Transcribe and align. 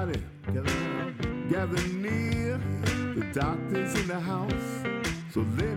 everybody, 0.00 0.22
gather 1.50 1.88
near. 1.88 2.58
The 3.14 3.26
doctor's 3.34 3.94
in 4.00 4.06
the 4.06 4.20
house, 4.20 4.84
so 5.32 5.40
lend 5.58 5.69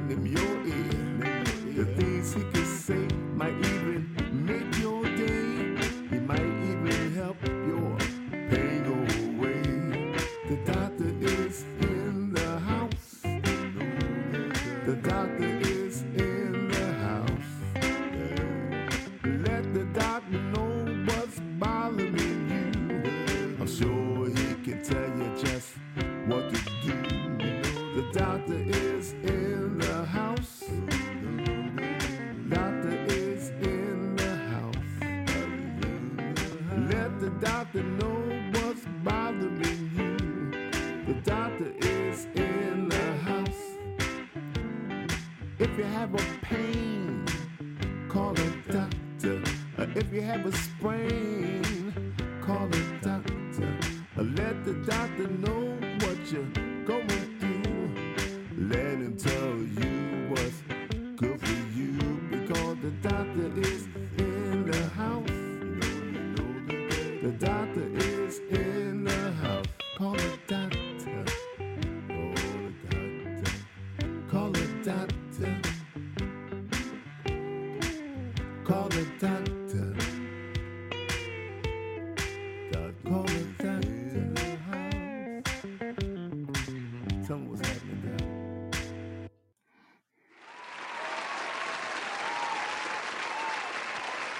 doctor. 74.83 75.61
Call 78.65 78.87
a 78.87 79.05
doctor. 79.17 79.95
Call 83.05 83.23
a 83.23 83.43
doctor. 83.59 84.33
Tell 87.25 87.37
me 87.37 87.47
what's 87.47 87.65
happening. 87.65 88.19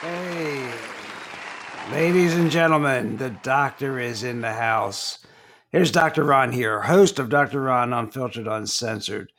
Hey, 0.01 0.73
ladies 1.89 2.33
and 2.35 2.51
gentlemen, 2.51 3.15
the 3.15 3.29
doctor 3.29 3.97
is 3.97 4.23
in 4.23 4.41
the 4.41 4.51
house. 4.51 5.19
Here's 5.71 5.91
Dr. 5.91 6.25
Ron 6.25 6.51
here, 6.51 6.81
host 6.81 7.17
of 7.17 7.29
Dr. 7.29 7.61
Ron 7.61 7.93
Unfiltered 7.93 8.47
Uncensored. 8.47 9.31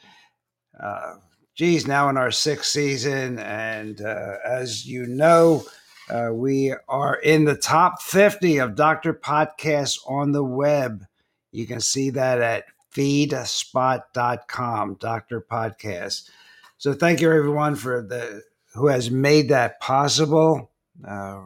Uh, 0.84 1.14
geez, 1.54 1.86
now 1.86 2.10
in 2.10 2.18
our 2.18 2.30
sixth 2.30 2.70
season, 2.70 3.38
and 3.38 4.02
uh, 4.02 4.34
as 4.44 4.86
you 4.86 5.06
know, 5.06 5.64
uh, 6.10 6.28
we 6.30 6.74
are 6.88 7.14
in 7.16 7.44
the 7.44 7.56
top 7.56 8.02
50 8.02 8.58
of 8.58 8.74
Doctor 8.74 9.14
Podcasts 9.14 9.98
on 10.06 10.32
the 10.32 10.44
web. 10.44 11.06
You 11.52 11.66
can 11.66 11.80
see 11.80 12.10
that 12.10 12.42
at 12.42 12.64
feedspot.com, 12.94 14.96
Doctor 15.00 15.40
Podcast. 15.40 16.28
So 16.76 16.92
thank 16.92 17.22
you 17.22 17.32
everyone 17.32 17.76
for 17.76 18.02
the 18.02 18.42
who 18.74 18.88
has 18.88 19.10
made 19.10 19.48
that 19.48 19.80
possible. 19.80 20.70
Uh, 21.06 21.40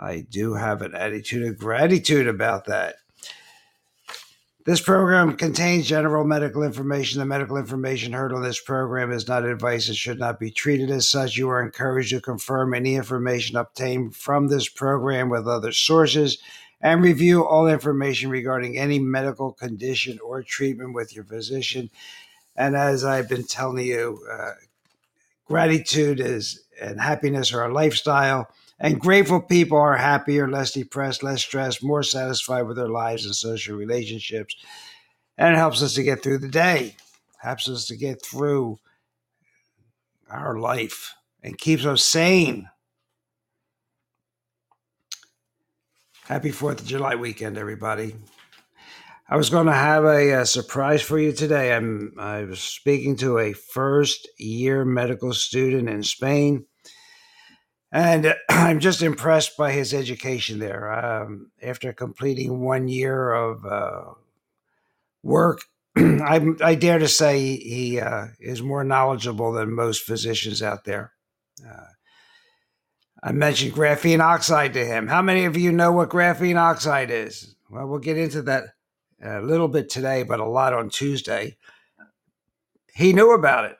I 0.00 0.26
do 0.28 0.54
have 0.54 0.82
an 0.82 0.94
attitude 0.94 1.46
of 1.46 1.58
gratitude 1.58 2.26
about 2.26 2.64
that. 2.66 2.96
This 4.66 4.80
program 4.80 5.36
contains 5.36 5.86
general 5.86 6.24
medical 6.24 6.64
information. 6.64 7.20
The 7.20 7.24
medical 7.24 7.56
information 7.56 8.12
heard 8.12 8.32
on 8.32 8.42
this 8.42 8.58
program 8.58 9.12
is 9.12 9.28
not 9.28 9.44
advice 9.44 9.86
and 9.86 9.96
should 9.96 10.18
not 10.18 10.40
be 10.40 10.50
treated 10.50 10.90
as 10.90 11.08
such. 11.08 11.36
You 11.36 11.48
are 11.50 11.62
encouraged 11.62 12.10
to 12.10 12.20
confirm 12.20 12.74
any 12.74 12.96
information 12.96 13.56
obtained 13.56 14.16
from 14.16 14.48
this 14.48 14.68
program 14.68 15.28
with 15.28 15.46
other 15.46 15.70
sources 15.70 16.38
and 16.80 17.00
review 17.00 17.46
all 17.46 17.68
information 17.68 18.28
regarding 18.28 18.76
any 18.76 18.98
medical 18.98 19.52
condition 19.52 20.18
or 20.18 20.42
treatment 20.42 20.94
with 20.94 21.14
your 21.14 21.24
physician. 21.24 21.88
And 22.56 22.74
as 22.74 23.04
I've 23.04 23.28
been 23.28 23.44
telling 23.44 23.86
you, 23.86 24.18
uh, 24.28 24.54
gratitude 25.44 26.18
is 26.18 26.64
and 26.82 27.00
happiness 27.00 27.52
are 27.54 27.66
a 27.66 27.72
lifestyle. 27.72 28.48
And 28.78 29.00
grateful 29.00 29.40
people 29.40 29.78
are 29.78 29.96
happier, 29.96 30.48
less 30.48 30.72
depressed, 30.72 31.22
less 31.22 31.40
stressed, 31.40 31.82
more 31.82 32.02
satisfied 32.02 32.62
with 32.62 32.76
their 32.76 32.88
lives 32.88 33.24
and 33.24 33.34
social 33.34 33.76
relationships. 33.76 34.54
And 35.38 35.54
it 35.54 35.58
helps 35.58 35.82
us 35.82 35.94
to 35.94 36.02
get 36.02 36.22
through 36.22 36.38
the 36.38 36.48
day, 36.48 36.96
helps 37.38 37.68
us 37.68 37.86
to 37.86 37.96
get 37.96 38.24
through 38.24 38.78
our 40.30 40.58
life, 40.58 41.14
and 41.42 41.56
keeps 41.56 41.86
us 41.86 42.04
sane. 42.04 42.68
Happy 46.24 46.50
4th 46.50 46.80
of 46.80 46.86
July 46.86 47.14
weekend, 47.14 47.56
everybody. 47.56 48.16
I 49.28 49.36
was 49.36 49.50
going 49.50 49.66
to 49.66 49.72
have 49.72 50.04
a, 50.04 50.34
uh 50.34 50.44
surprise 50.44 51.02
for 51.02 51.18
you 51.18 51.32
today. 51.32 51.72
I'm 51.72 52.14
I 52.18 52.44
was 52.44 52.60
speaking 52.60 53.16
to 53.18 53.38
a 53.38 53.52
first 53.52 54.28
year 54.38 54.84
medical 54.84 55.32
student 55.32 55.88
in 55.88 56.02
Spain, 56.02 56.66
and 57.96 58.34
I'm 58.50 58.80
just 58.80 59.02
impressed 59.02 59.56
by 59.56 59.72
his 59.72 59.94
education 59.94 60.58
there. 60.58 60.92
Um, 60.92 61.50
after 61.62 61.92
completing 61.92 62.60
one 62.60 62.88
year 62.88 63.32
of 63.32 63.64
uh, 63.64 64.04
work, 65.22 65.62
I, 65.96 66.46
I 66.62 66.74
dare 66.74 66.98
to 66.98 67.08
say 67.08 67.56
he 67.56 67.98
uh, 67.98 68.26
is 68.38 68.62
more 68.62 68.84
knowledgeable 68.84 69.52
than 69.52 69.72
most 69.72 70.02
physicians 70.02 70.62
out 70.62 70.84
there. 70.84 71.12
Uh, 71.66 71.86
I 73.22 73.32
mentioned 73.32 73.72
graphene 73.72 74.20
oxide 74.20 74.74
to 74.74 74.84
him. 74.84 75.08
How 75.08 75.22
many 75.22 75.46
of 75.46 75.56
you 75.56 75.72
know 75.72 75.90
what 75.90 76.10
graphene 76.10 76.58
oxide 76.58 77.10
is? 77.10 77.56
Well, 77.70 77.86
we'll 77.86 77.98
get 77.98 78.18
into 78.18 78.42
that 78.42 78.64
a 79.22 79.40
little 79.40 79.68
bit 79.68 79.88
today, 79.88 80.22
but 80.22 80.38
a 80.38 80.44
lot 80.44 80.74
on 80.74 80.90
Tuesday. 80.90 81.56
He 82.94 83.14
knew 83.14 83.32
about 83.32 83.64
it. 83.64 83.76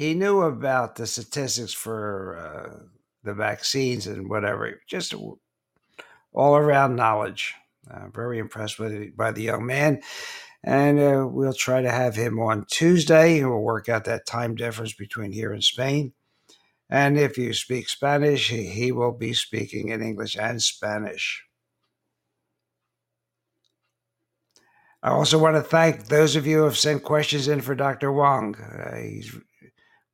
He 0.00 0.14
knew 0.14 0.40
about 0.40 0.96
the 0.96 1.06
statistics 1.06 1.74
for 1.74 2.38
uh, 2.38 2.84
the 3.22 3.34
vaccines 3.34 4.06
and 4.06 4.30
whatever, 4.30 4.80
just 4.86 5.12
all 6.32 6.56
around 6.56 6.96
knowledge. 6.96 7.52
Uh, 7.90 8.08
very 8.08 8.38
impressed 8.38 8.78
with 8.78 8.92
it 8.92 9.14
by 9.14 9.30
the 9.30 9.42
young 9.42 9.66
man. 9.66 10.00
And 10.64 10.98
uh, 10.98 11.26
we'll 11.30 11.52
try 11.52 11.82
to 11.82 11.90
have 11.90 12.16
him 12.16 12.40
on 12.40 12.64
Tuesday. 12.70 13.44
We'll 13.44 13.60
work 13.60 13.90
out 13.90 14.06
that 14.06 14.24
time 14.24 14.54
difference 14.54 14.94
between 14.94 15.32
here 15.32 15.52
and 15.52 15.62
Spain. 15.62 16.14
And 16.88 17.18
if 17.18 17.36
you 17.36 17.52
speak 17.52 17.90
Spanish, 17.90 18.48
he, 18.48 18.70
he 18.70 18.92
will 18.92 19.12
be 19.12 19.34
speaking 19.34 19.88
in 19.88 20.00
English 20.00 20.34
and 20.34 20.62
Spanish. 20.62 21.44
I 25.02 25.10
also 25.10 25.38
want 25.38 25.56
to 25.56 25.62
thank 25.62 26.06
those 26.06 26.36
of 26.36 26.46
you 26.46 26.60
who 26.60 26.64
have 26.64 26.78
sent 26.78 27.02
questions 27.02 27.48
in 27.48 27.60
for 27.60 27.74
Dr. 27.74 28.10
Wong. 28.10 28.56
Uh, 28.56 28.96
he's, 28.96 29.36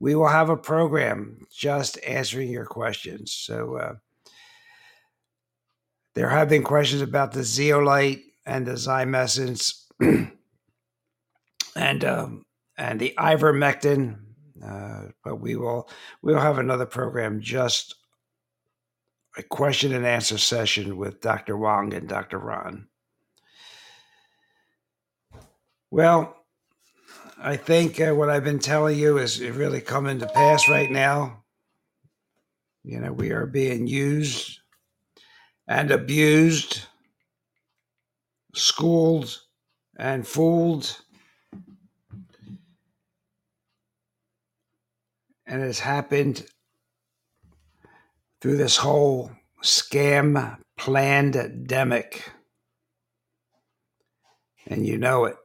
we 0.01 0.15
will 0.15 0.29
have 0.29 0.51
a 0.51 0.57
program 0.57 1.47
just 1.51 1.99
answering 2.07 2.51
your 2.51 2.67
questions. 2.67 3.33
So 3.33 3.77
uh, 3.77 3.95
there 6.15 6.29
have 6.29 6.49
been 6.49 6.63
questions 6.63 7.03
about 7.03 7.33
the 7.33 7.43
zeolite 7.43 8.25
and 8.45 8.67
the 8.67 8.73
zymessence 8.73 9.85
and 11.77 12.05
um, 12.05 12.45
and 12.79 13.01
the 13.01 13.15
ivermectin, 13.19 14.19
uh, 14.65 15.03
but 15.25 15.37
we 15.37 15.57
will 15.57 15.89
we'll 16.23 16.41
have 16.41 16.59
another 16.59 16.87
program 16.87 17.41
just 17.41 17.95
a 19.39 19.43
question 19.43 19.93
and 19.95 20.07
answer 20.07 20.39
session 20.39 20.97
with 20.97 21.21
Dr. 21.21 21.57
Wong 21.57 21.93
and 21.93 22.09
Dr. 22.09 22.39
Ron. 22.39 22.89
Well, 25.91 26.36
I 27.47 27.57
think 27.57 28.01
uh, 28.01 28.13
what 28.13 28.29
I've 28.29 28.43
been 28.43 28.59
telling 28.59 28.99
you 28.99 29.19
is 29.19 29.41
really 29.41 29.81
coming 29.81 30.19
to 30.19 30.27
pass 30.27 30.69
right 30.69 30.91
now. 30.91 31.45
You 32.83 32.99
know, 32.99 33.13
we 33.13 33.31
are 33.31 33.47
being 33.47 33.87
used 33.87 34.59
and 35.69 35.93
abused, 35.93 36.81
schooled 38.53 39.43
and 39.97 40.27
fooled. 40.27 41.01
And 45.47 45.63
it's 45.63 45.79
happened 45.79 46.45
through 48.41 48.57
this 48.57 48.79
whole 48.79 49.31
scam 49.63 50.59
plandemic. 50.81 52.23
And 54.67 54.85
you 54.85 54.99
know 54.99 55.27
it. 55.27 55.37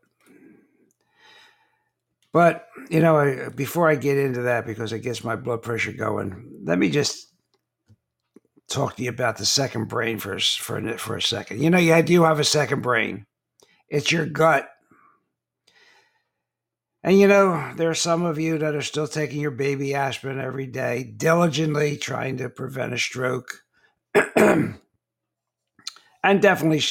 But, 2.33 2.67
you 2.89 3.01
know, 3.01 3.49
before 3.55 3.89
I 3.89 3.95
get 3.95 4.17
into 4.17 4.43
that, 4.43 4.65
because 4.65 4.93
it 4.93 4.99
gets 4.99 5.23
my 5.23 5.35
blood 5.35 5.61
pressure 5.61 5.91
going, 5.91 6.61
let 6.63 6.79
me 6.79 6.89
just 6.89 7.27
talk 8.69 8.95
to 8.95 9.03
you 9.03 9.09
about 9.09 9.37
the 9.37 9.45
second 9.45 9.89
brain 9.89 10.17
for, 10.17 10.39
for, 10.39 10.97
for 10.97 11.17
a 11.17 11.21
second. 11.21 11.61
You 11.61 11.69
know, 11.69 11.77
you 11.77 12.01
do 12.03 12.23
have 12.23 12.39
a 12.39 12.45
second 12.45 12.81
brain, 12.81 13.25
it's 13.89 14.11
your 14.11 14.25
gut. 14.25 14.69
And 17.03 17.19
you 17.19 17.27
know, 17.27 17.73
there 17.75 17.89
are 17.89 17.95
some 17.95 18.23
of 18.23 18.39
you 18.39 18.59
that 18.59 18.75
are 18.75 18.81
still 18.81 19.07
taking 19.07 19.41
your 19.41 19.51
baby 19.51 19.95
aspirin 19.95 20.39
every 20.39 20.67
day, 20.67 21.03
diligently 21.03 21.97
trying 21.97 22.37
to 22.37 22.49
prevent 22.49 22.93
a 22.93 22.97
stroke. 22.97 23.63
and 24.35 24.77
definitely 26.23 26.83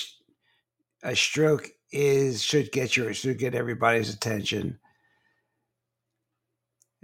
a 1.03 1.15
stroke 1.15 1.69
is 1.93 2.43
should 2.43 2.73
get 2.73 2.97
your 2.97 3.15
should 3.15 3.39
get 3.39 3.55
everybody's 3.55 4.13
attention. 4.13 4.81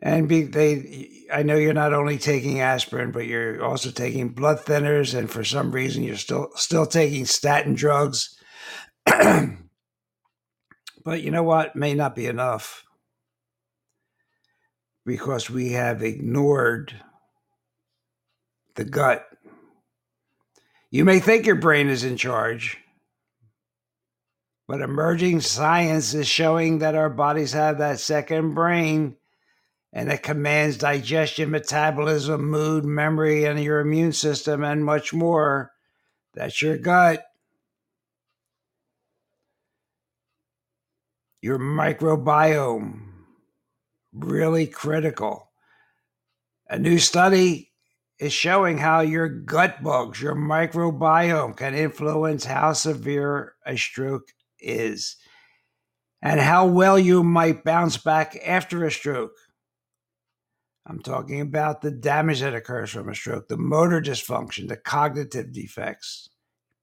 And 0.02 0.28
be, 0.28 0.42
they, 0.42 1.26
I 1.32 1.42
know 1.42 1.56
you're 1.56 1.72
not 1.72 1.94
only 1.94 2.18
taking 2.18 2.60
aspirin, 2.60 3.12
but 3.12 3.26
you're 3.26 3.64
also 3.64 3.90
taking 3.90 4.28
blood 4.28 4.58
thinners, 4.58 5.18
and 5.18 5.30
for 5.30 5.42
some 5.42 5.72
reason 5.72 6.02
you're 6.02 6.16
still 6.16 6.50
still 6.54 6.86
taking 6.86 7.24
statin 7.24 7.74
drugs. 7.74 8.38
but 9.06 9.56
you 11.22 11.30
know 11.30 11.42
what? 11.42 11.76
May 11.76 11.94
not 11.94 12.14
be 12.14 12.26
enough 12.26 12.84
because 15.06 15.48
we 15.48 15.72
have 15.72 16.02
ignored 16.02 17.00
the 18.74 18.84
gut. 18.84 19.26
You 20.90 21.04
may 21.04 21.20
think 21.20 21.46
your 21.46 21.56
brain 21.56 21.88
is 21.88 22.04
in 22.04 22.16
charge, 22.16 22.78
but 24.68 24.82
emerging 24.82 25.40
science 25.40 26.12
is 26.12 26.26
showing 26.26 26.78
that 26.78 26.94
our 26.94 27.08
bodies 27.08 27.52
have 27.52 27.78
that 27.78 28.00
second 28.00 28.54
brain 28.54 29.16
and 29.96 30.12
it 30.12 30.22
commands 30.22 30.76
digestion, 30.76 31.50
metabolism, 31.50 32.50
mood, 32.50 32.84
memory, 32.84 33.46
and 33.46 33.58
your 33.58 33.80
immune 33.80 34.12
system, 34.12 34.62
and 34.62 34.84
much 34.84 35.14
more. 35.14 35.72
That's 36.34 36.60
your 36.60 36.76
gut. 36.76 37.24
Your 41.40 41.58
microbiome, 41.58 43.04
really 44.12 44.66
critical. 44.66 45.48
A 46.68 46.78
new 46.78 46.98
study 46.98 47.72
is 48.18 48.34
showing 48.34 48.76
how 48.76 49.00
your 49.00 49.30
gut 49.30 49.82
bugs, 49.82 50.20
your 50.20 50.34
microbiome, 50.34 51.56
can 51.56 51.74
influence 51.74 52.44
how 52.44 52.74
severe 52.74 53.54
a 53.64 53.78
stroke 53.78 54.28
is 54.60 55.16
and 56.20 56.38
how 56.38 56.66
well 56.66 56.98
you 56.98 57.22
might 57.22 57.64
bounce 57.64 57.96
back 57.96 58.38
after 58.44 58.84
a 58.84 58.90
stroke. 58.90 59.32
I'm 60.88 61.00
talking 61.00 61.40
about 61.40 61.80
the 61.80 61.90
damage 61.90 62.40
that 62.40 62.54
occurs 62.54 62.90
from 62.90 63.08
a 63.08 63.14
stroke, 63.14 63.48
the 63.48 63.56
motor 63.56 64.00
dysfunction, 64.00 64.68
the 64.68 64.76
cognitive 64.76 65.52
defects, 65.52 66.30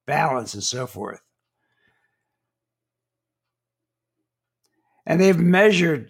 balance, 0.06 0.54
and 0.54 0.64
so 0.64 0.86
forth. 0.86 1.22
And 5.06 5.22
they've 5.22 5.40
measured 5.40 6.10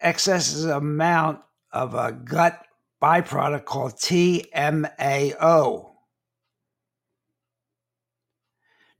excess 0.00 0.62
amount 0.62 1.40
of 1.72 1.94
a 1.94 2.12
gut 2.12 2.64
byproduct 3.02 3.64
called 3.64 3.94
TMAO. 3.94 5.88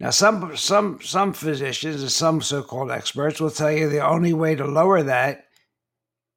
Now, 0.00 0.10
some 0.10 0.56
some 0.56 1.00
some 1.00 1.32
physicians 1.32 2.02
and 2.02 2.10
some 2.10 2.42
so-called 2.42 2.90
experts 2.90 3.40
will 3.40 3.50
tell 3.50 3.70
you 3.70 3.88
the 3.88 4.04
only 4.04 4.32
way 4.32 4.56
to 4.56 4.64
lower 4.64 5.04
that 5.04 5.44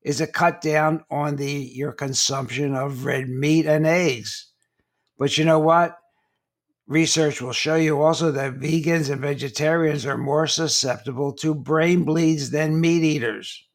is 0.06 0.22
a 0.22 0.28
cut 0.28 0.62
down 0.62 1.04
on 1.10 1.36
the 1.36 1.52
your 1.52 1.92
consumption 1.92 2.75
of 2.75 3.06
red 3.06 3.28
meat 3.28 3.66
and 3.66 3.88
eggs. 3.88 4.52
But 5.18 5.36
you 5.36 5.44
know 5.44 5.57
what? 5.57 5.98
Research 6.88 7.42
will 7.42 7.52
show 7.52 7.75
you 7.75 8.00
also 8.00 8.31
that 8.31 8.60
vegans 8.60 9.10
and 9.10 9.19
vegetarians 9.19 10.06
are 10.06 10.18
more 10.18 10.46
susceptible 10.46 11.34
to 11.34 11.56
brain 11.56 12.04
bleeds 12.04 12.52
than 12.52 12.80
meat 12.80 13.04
eaters. 13.04 13.66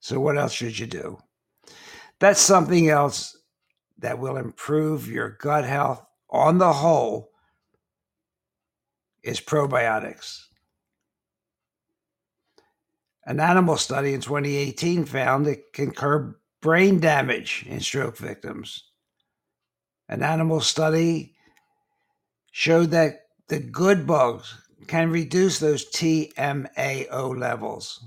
So, 0.00 0.20
what 0.20 0.36
else 0.36 0.52
should 0.52 0.78
you 0.78 0.86
do? 0.86 1.18
That's 2.18 2.40
something 2.40 2.90
else 2.90 3.38
that 3.98 4.18
will 4.18 4.36
improve 4.36 5.08
your 5.08 5.38
gut 5.40 5.64
health 5.64 6.04
on 6.28 6.58
the 6.58 6.74
whole 6.74 7.30
is 9.22 9.40
probiotics. 9.40 10.49
An 13.30 13.38
animal 13.38 13.76
study 13.76 14.12
in 14.12 14.20
2018 14.20 15.04
found 15.04 15.46
it 15.46 15.72
can 15.72 15.92
curb 15.92 16.34
brain 16.60 16.98
damage 16.98 17.64
in 17.68 17.78
stroke 17.78 18.16
victims. 18.16 18.82
An 20.08 20.24
animal 20.24 20.60
study 20.60 21.36
showed 22.50 22.90
that 22.90 23.26
the 23.46 23.60
good 23.60 24.04
bugs 24.04 24.52
can 24.88 25.12
reduce 25.12 25.60
those 25.60 25.88
TMAO 25.92 27.38
levels. 27.38 28.04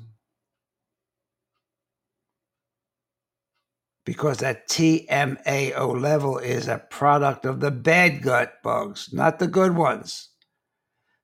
because 4.05 4.39
that 4.39 4.67
TMAO 4.67 6.01
level 6.01 6.37
is 6.37 6.67
a 6.67 6.85
product 6.89 7.45
of 7.45 7.61
the 7.61 7.71
bad 7.71 8.21
gut 8.21 8.55
bugs, 8.61 9.13
not 9.13 9.39
the 9.39 9.47
good 9.47 9.77
ones. 9.77 10.27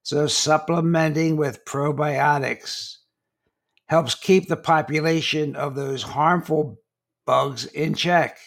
So, 0.04 0.28
supplementing 0.28 1.36
with 1.36 1.66
probiotics 1.66 2.99
helps 3.90 4.14
keep 4.14 4.48
the 4.48 4.56
population 4.56 5.56
of 5.56 5.76
those 5.76 6.04
harmful 6.04 6.80
bugs 7.26 7.66
in 7.66 7.96
check. 7.96 8.38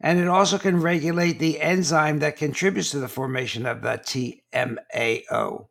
And 0.00 0.18
it 0.18 0.28
also 0.28 0.58
can 0.58 0.80
regulate 0.80 1.38
the 1.38 1.60
enzyme 1.60 2.20
that 2.20 2.36
contributes 2.36 2.90
to 2.92 3.00
the 3.00 3.08
formation 3.08 3.66
of 3.66 3.82
the 3.82 4.00
TMAO. 4.52 5.66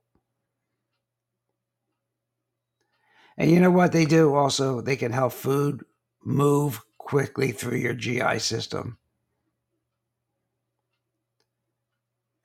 And 3.38 3.50
you 3.50 3.60
know 3.60 3.72
what 3.72 3.93
they 3.93 4.05
do 4.05 4.36
also? 4.36 4.81
They 4.81 4.98
can 4.98 5.13
help 5.13 5.34
food 5.34 5.84
move 6.24 6.81
quickly 6.98 7.51
through 7.51 7.77
your 7.77 7.93
GI 7.93 8.39
system. 8.39 8.98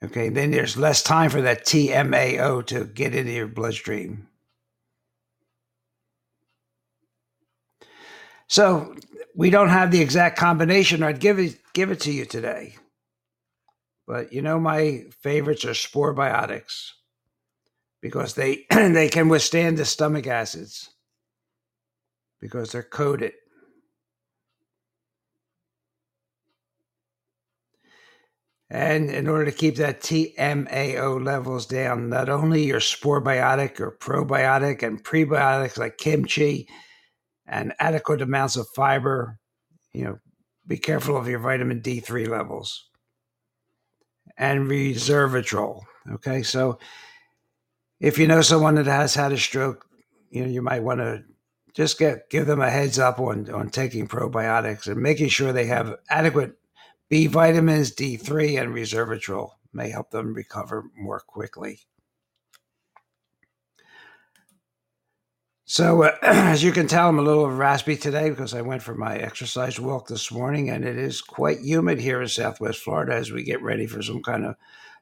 Okay, 0.03 0.29
then 0.29 0.51
there's 0.51 0.77
less 0.77 1.01
time 1.01 1.29
for 1.29 1.41
that 1.41 1.65
TMAO 1.65 2.65
to 2.67 2.85
get 2.85 3.15
into 3.15 3.31
your 3.31 3.47
bloodstream. 3.47 4.27
So 8.47 8.95
we 9.35 9.49
don't 9.49 9.69
have 9.69 9.91
the 9.91 10.01
exact 10.01 10.37
combination. 10.37 11.03
I'd 11.03 11.19
give 11.19 11.39
it 11.39 11.57
give 11.73 11.91
it 11.91 11.99
to 12.01 12.11
you 12.11 12.25
today. 12.25 12.75
But 14.05 14.31
you 14.31 14.41
know 14.41 14.59
my 14.59 15.05
favorites 15.21 15.65
are 15.65 15.73
spore 15.73 16.15
biotics 16.15 16.91
because 18.01 18.35
they 18.35 18.65
they 18.71 19.09
can 19.09 19.29
withstand 19.29 19.77
the 19.77 19.85
stomach 19.85 20.27
acids 20.27 20.91
because 22.39 22.71
they're 22.71 22.83
coated. 22.83 23.33
And 28.69 29.09
in 29.09 29.27
order 29.27 29.45
to 29.45 29.57
keep 29.57 29.77
that 29.77 30.01
TMAO 30.01 31.23
levels 31.23 31.65
down, 31.65 32.09
not 32.09 32.27
only 32.27 32.65
your 32.65 32.81
spore 32.81 33.23
biotic 33.23 33.79
or 33.79 33.95
probiotic 33.97 34.83
and 34.83 35.01
prebiotics 35.01 35.77
like 35.77 35.97
kimchi 35.97 36.67
and 37.45 37.73
adequate 37.79 38.21
amounts 38.21 38.57
of 38.57 38.67
fiber, 38.75 39.39
you 39.93 40.03
know, 40.03 40.19
be 40.67 40.77
careful 40.77 41.15
of 41.15 41.29
your 41.29 41.39
vitamin 41.39 41.81
D3 41.81 42.27
levels 42.27 42.89
and 44.37 44.69
resveratrol. 44.69 45.83
Okay, 46.11 46.43
so 46.43 46.77
if 48.01 48.17
you 48.17 48.27
know 48.27 48.41
someone 48.41 48.75
that 48.75 48.85
has 48.85 49.15
had 49.15 49.31
a 49.31 49.37
stroke, 49.37 49.85
you 50.29 50.43
know, 50.43 50.49
you 50.49 50.61
might 50.61 50.83
want 50.83 50.99
to 50.99 51.23
just 51.73 51.97
get 51.97 52.29
give 52.29 52.47
them 52.47 52.59
a 52.59 52.69
heads 52.69 52.99
up 52.99 53.19
on, 53.19 53.49
on 53.49 53.69
taking 53.69 54.07
probiotics 54.09 54.87
and 54.87 55.01
making 55.01 55.29
sure 55.29 55.53
they 55.53 55.67
have 55.67 55.95
adequate 56.09 56.53
B 57.09 57.27
vitamins, 57.27 57.95
D3, 57.95 58.61
and 58.61 58.73
resveratrol 58.73 59.51
may 59.73 59.89
help 59.89 60.11
them 60.11 60.33
recover 60.33 60.85
more 60.95 61.19
quickly. 61.19 61.79
So, 65.65 66.03
uh, 66.03 66.15
as 66.21 66.63
you 66.63 66.71
can 66.71 66.87
tell, 66.87 67.09
I'm 67.09 67.19
a 67.19 67.21
little 67.23 67.49
raspy 67.51 67.97
today 67.97 68.29
because 68.29 68.53
I 68.53 68.61
went 68.61 68.81
for 68.81 68.95
my 68.95 69.17
exercise 69.17 69.79
walk 69.79 70.07
this 70.07 70.31
morning, 70.31 70.69
and 70.69 70.85
it 70.85 70.97
is 70.97 71.21
quite 71.21 71.59
humid 71.59 71.99
here 71.99 72.21
in 72.21 72.27
Southwest 72.27 72.79
Florida 72.79 73.13
as 73.15 73.31
we 73.31 73.43
get 73.43 73.61
ready 73.61 73.85
for 73.85 74.01
some 74.01 74.23
kind 74.23 74.45
of 74.45 74.55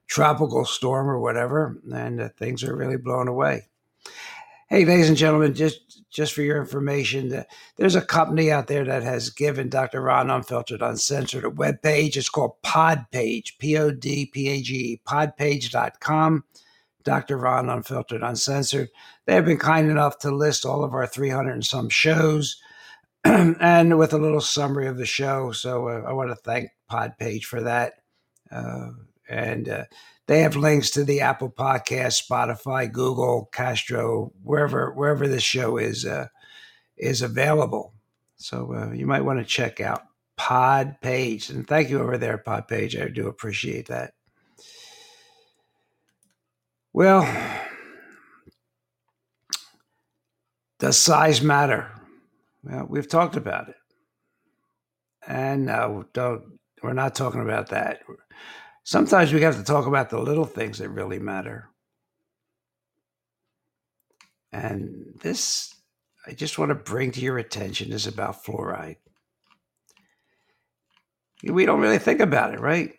tropical 0.08 0.66
storm 0.66 1.08
or 1.08 1.20
whatever, 1.20 1.80
and 1.92 2.20
uh, 2.22 2.30
things 2.38 2.64
are 2.64 2.76
really 2.76 2.98
blown 2.98 3.28
away. 3.28 3.68
Hey, 4.68 4.84
ladies 4.84 5.10
and 5.10 5.18
gentlemen, 5.18 5.54
just 5.54 6.10
just 6.10 6.34
for 6.34 6.42
your 6.42 6.60
information, 6.60 7.46
there's 7.78 7.96
a 7.96 8.02
company 8.02 8.52
out 8.52 8.66
there 8.66 8.84
that 8.84 9.04
has 9.04 9.30
given 9.30 9.70
Dr. 9.70 10.02
Ron 10.02 10.32
Unfiltered 10.32 10.82
Uncensored 10.82 11.44
a 11.44 11.52
web 11.52 11.84
page. 11.84 12.18
It's 12.18 12.30
called 12.30 12.56
Podpage, 12.64 13.60
P 13.60 13.78
O 13.78 13.92
D 13.92 14.26
P 14.26 14.50
A 14.50 14.62
G 14.64 14.76
E, 14.76 15.02
podpage.com. 15.08 16.46
Dr. 17.04 17.38
Ron 17.38 17.70
Unfiltered 17.70 18.24
Uncensored. 18.24 18.90
They 19.28 19.36
have 19.36 19.46
been 19.46 19.60
kind 19.60 19.88
enough 19.92 20.18
to 20.20 20.32
list 20.32 20.66
all 20.66 20.84
of 20.84 20.96
our 20.96 21.06
300 21.06 21.52
and 21.52 21.66
some 21.66 21.90
shows 21.90 22.60
and 23.24 24.00
with 24.00 24.14
a 24.14 24.18
little 24.18 24.42
summary 24.42 24.88
of 24.88 24.98
the 24.98 25.06
show. 25.06 25.52
So 25.52 25.90
uh, 25.90 26.02
I 26.08 26.14
want 26.14 26.32
to 26.32 26.36
thank 26.36 26.72
Podpage 26.92 27.44
for 27.44 27.62
that. 27.62 27.94
Uh, 28.52 28.90
and 29.30 29.70
uh, 29.70 29.84
they 30.28 30.42
have 30.42 30.56
links 30.56 30.90
to 30.92 31.04
the 31.04 31.22
Apple 31.22 31.52
Podcast, 31.52 32.28
Spotify, 32.28 32.92
Google, 32.92 33.50
Castro, 33.52 34.32
wherever 34.44 34.92
wherever 34.92 35.28
this 35.28 35.44
show 35.44 35.78
is 35.78 36.06
uh, 36.06 36.28
is 36.98 37.22
available. 37.22 37.94
So 38.38 38.74
uh, 38.74 38.92
you 38.92 39.06
might 39.06 39.24
want 39.24 39.40
to 39.40 39.46
check 39.46 39.80
out 39.80 40.04
Pod 40.36 41.00
Page. 41.02 41.50
And 41.50 41.68
thank 41.68 41.90
you 41.90 42.02
over 42.02 42.18
there, 42.18 42.38
Pod 42.38 42.68
Page. 42.68 42.98
I 42.98 43.08
do 43.08 43.28
appreciate 43.28 43.88
that. 43.88 44.14
Well, 46.92 47.24
does 50.80 50.98
size 50.98 51.42
matter? 51.42 51.92
Well, 52.64 52.88
we've 52.90 53.08
talked 53.08 53.36
about 53.36 53.70
it, 53.70 53.76
and 55.28 55.70
uh, 55.70 56.04
don't. 56.14 56.44
We're 56.82 56.94
not 56.94 57.16
talking 57.16 57.42
about 57.42 57.70
that 57.70 58.02
sometimes 58.86 59.34
we 59.34 59.42
have 59.42 59.58
to 59.58 59.64
talk 59.64 59.88
about 59.88 60.10
the 60.10 60.20
little 60.20 60.46
things 60.46 60.78
that 60.78 60.90
really 60.90 61.20
matter. 61.20 61.70
And 64.54 65.14
this, 65.22 65.76
I 66.26 66.32
just 66.32 66.58
want 66.58 66.70
to 66.70 66.76
bring 66.76 67.12
to 67.12 67.20
your 67.20 67.38
attention, 67.38 67.92
is 67.92 68.08
about 68.08 68.46
fluoride. 68.46 68.98
We 71.44 71.66
don't 71.66 71.82
really 71.82 72.00
think 72.00 72.22
about 72.22 72.54
it, 72.54 72.62
right? 72.62 72.94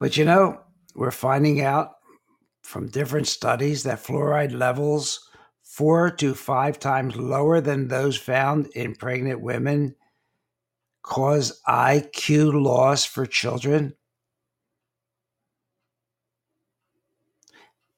But 0.00 0.16
you 0.16 0.24
know, 0.24 0.60
we're 0.96 1.12
finding 1.12 1.60
out 1.60 1.92
from 2.62 2.88
different 2.88 3.28
studies 3.28 3.82
that 3.84 4.02
fluoride 4.02 4.52
levels 4.52 5.28
four 5.62 6.10
to 6.10 6.34
five 6.34 6.78
times 6.78 7.16
lower 7.16 7.60
than 7.60 7.86
those 7.86 8.16
found 8.16 8.66
in 8.68 8.94
pregnant 8.94 9.40
women 9.40 9.94
cause 11.02 11.60
IQ 11.66 12.62
loss 12.62 13.04
for 13.04 13.26
children? 13.26 13.94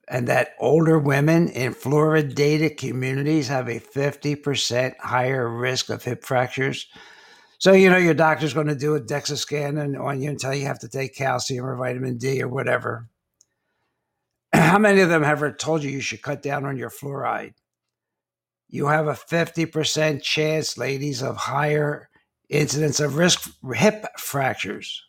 And 0.08 0.28
that 0.28 0.50
older 0.58 0.98
women 0.98 1.48
in 1.48 1.72
fluoridated 1.72 2.76
communities 2.76 3.48
have 3.48 3.68
a 3.68 3.80
50% 3.80 4.94
higher 4.98 5.48
risk 5.48 5.88
of 5.88 6.04
hip 6.04 6.24
fractures. 6.24 6.86
So, 7.58 7.72
you 7.72 7.88
know, 7.88 7.96
your 7.96 8.12
doctor's 8.12 8.52
going 8.52 8.66
to 8.66 8.74
do 8.74 8.96
a 8.96 9.00
DEXA 9.00 9.36
scan 9.36 9.96
on 9.96 10.20
you 10.20 10.28
and 10.28 10.38
tell 10.38 10.54
you 10.54 10.66
have 10.66 10.80
to 10.80 10.88
take 10.88 11.14
calcium 11.14 11.64
or 11.64 11.76
vitamin 11.76 12.18
D 12.18 12.42
or 12.42 12.48
whatever. 12.48 13.08
How 14.52 14.78
many 14.78 15.00
of 15.00 15.08
them 15.08 15.22
have 15.22 15.38
ever 15.38 15.52
told 15.52 15.82
you 15.82 15.90
you 15.90 16.00
should 16.00 16.22
cut 16.22 16.42
down 16.42 16.66
on 16.66 16.76
your 16.76 16.90
fluoride? 16.90 17.54
You 18.68 18.86
have 18.86 19.06
a 19.06 19.12
50% 19.12 20.22
chance, 20.22 20.76
ladies, 20.76 21.22
of 21.22 21.36
higher 21.36 22.10
incidence 22.52 23.00
of 23.00 23.16
risk 23.16 23.50
hip 23.74 24.04
fractures. 24.18 25.02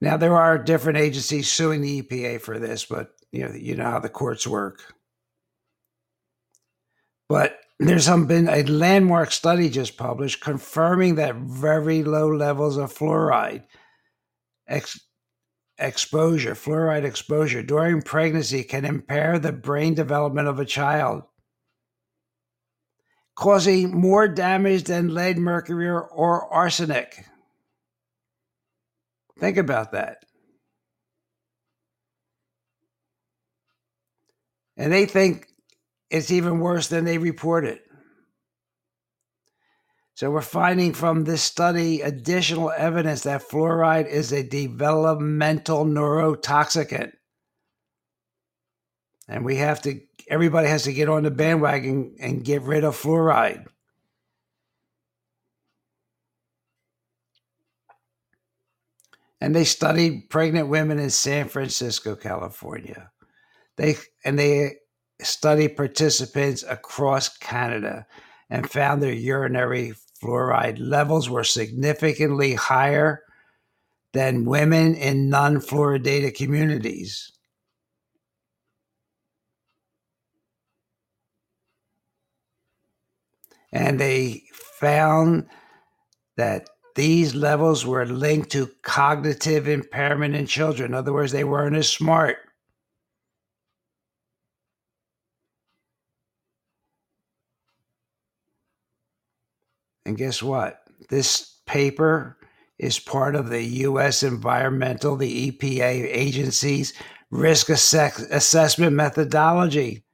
Now 0.00 0.16
there 0.16 0.36
are 0.36 0.58
different 0.58 0.98
agencies 0.98 1.50
suing 1.50 1.80
the 1.80 2.02
EPA 2.02 2.40
for 2.40 2.58
this, 2.58 2.84
but 2.84 3.10
you 3.32 3.46
know 3.46 3.54
you 3.54 3.74
know 3.76 3.90
how 3.90 3.98
the 3.98 4.08
courts 4.08 4.46
work. 4.46 4.94
But 7.28 7.58
there's 7.78 8.08
been 8.08 8.48
a 8.48 8.62
landmark 8.64 9.32
study 9.32 9.68
just 9.68 9.96
published 9.96 10.40
confirming 10.40 11.16
that 11.16 11.36
very 11.36 12.02
low 12.04 12.28
levels 12.28 12.76
of 12.76 12.92
fluoride 12.92 13.64
ex- 14.68 15.00
exposure, 15.78 16.54
fluoride 16.54 17.04
exposure 17.04 17.62
during 17.62 18.02
pregnancy 18.02 18.62
can 18.62 18.84
impair 18.84 19.38
the 19.38 19.52
brain 19.52 19.94
development 19.94 20.48
of 20.48 20.58
a 20.58 20.64
child 20.64 21.24
causing 23.36 23.94
more 23.94 24.26
damage 24.26 24.84
than 24.84 25.14
lead, 25.14 25.38
mercury, 25.38 25.88
or, 25.88 26.52
arsenic. 26.52 27.26
Think 29.38 29.58
about 29.58 29.92
that. 29.92 30.24
And 34.78 34.92
they 34.92 35.06
think 35.06 35.48
it's 36.10 36.30
even 36.30 36.60
worse 36.60 36.88
than 36.88 37.04
they 37.04 37.18
reported. 37.18 37.80
So 40.14 40.30
we're 40.30 40.40
finding 40.40 40.94
from 40.94 41.24
this 41.24 41.42
study 41.42 42.00
additional 42.00 42.72
evidence 42.74 43.22
that 43.24 43.46
fluoride 43.46 44.08
is 44.08 44.32
a 44.32 44.42
developmental 44.42 45.84
neurotoxicant. 45.84 47.12
And 49.28 49.44
we 49.44 49.56
have 49.56 49.82
to 49.82 50.00
everybody 50.28 50.68
has 50.68 50.84
to 50.84 50.92
get 50.92 51.08
on 51.08 51.22
the 51.22 51.30
bandwagon 51.30 52.16
and 52.20 52.44
get 52.44 52.62
rid 52.62 52.84
of 52.84 52.96
fluoride. 52.96 53.66
And 59.40 59.54
they 59.54 59.64
studied 59.64 60.30
pregnant 60.30 60.68
women 60.68 60.98
in 60.98 61.10
San 61.10 61.48
Francisco, 61.48 62.16
California. 62.16 63.10
They 63.76 63.96
and 64.24 64.38
they 64.38 64.76
studied 65.20 65.76
participants 65.76 66.64
across 66.68 67.36
Canada 67.38 68.06
and 68.50 68.70
found 68.70 69.02
their 69.02 69.12
urinary 69.12 69.94
fluoride 70.22 70.78
levels 70.78 71.28
were 71.28 71.44
significantly 71.44 72.54
higher 72.54 73.22
than 74.12 74.46
women 74.46 74.94
in 74.94 75.28
non-fluoridated 75.28 76.34
communities. 76.34 77.35
And 83.76 84.00
they 84.00 84.42
found 84.80 85.46
that 86.38 86.70
these 86.94 87.34
levels 87.34 87.84
were 87.84 88.06
linked 88.06 88.50
to 88.52 88.70
cognitive 88.82 89.68
impairment 89.68 90.34
in 90.34 90.46
children. 90.46 90.92
In 90.92 90.94
other 90.94 91.12
words, 91.12 91.30
they 91.30 91.44
weren't 91.44 91.76
as 91.76 91.86
smart. 91.86 92.38
And 100.06 100.16
guess 100.16 100.42
what? 100.42 100.80
This 101.10 101.60
paper 101.66 102.38
is 102.78 102.98
part 102.98 103.34
of 103.34 103.50
the 103.50 103.62
U.S. 103.62 104.22
environmental, 104.22 105.16
the 105.16 105.50
EPA 105.50 106.08
agency's 106.10 106.94
risk 107.30 107.68
assess- 107.68 108.22
assessment 108.30 108.94
methodology 108.94 110.05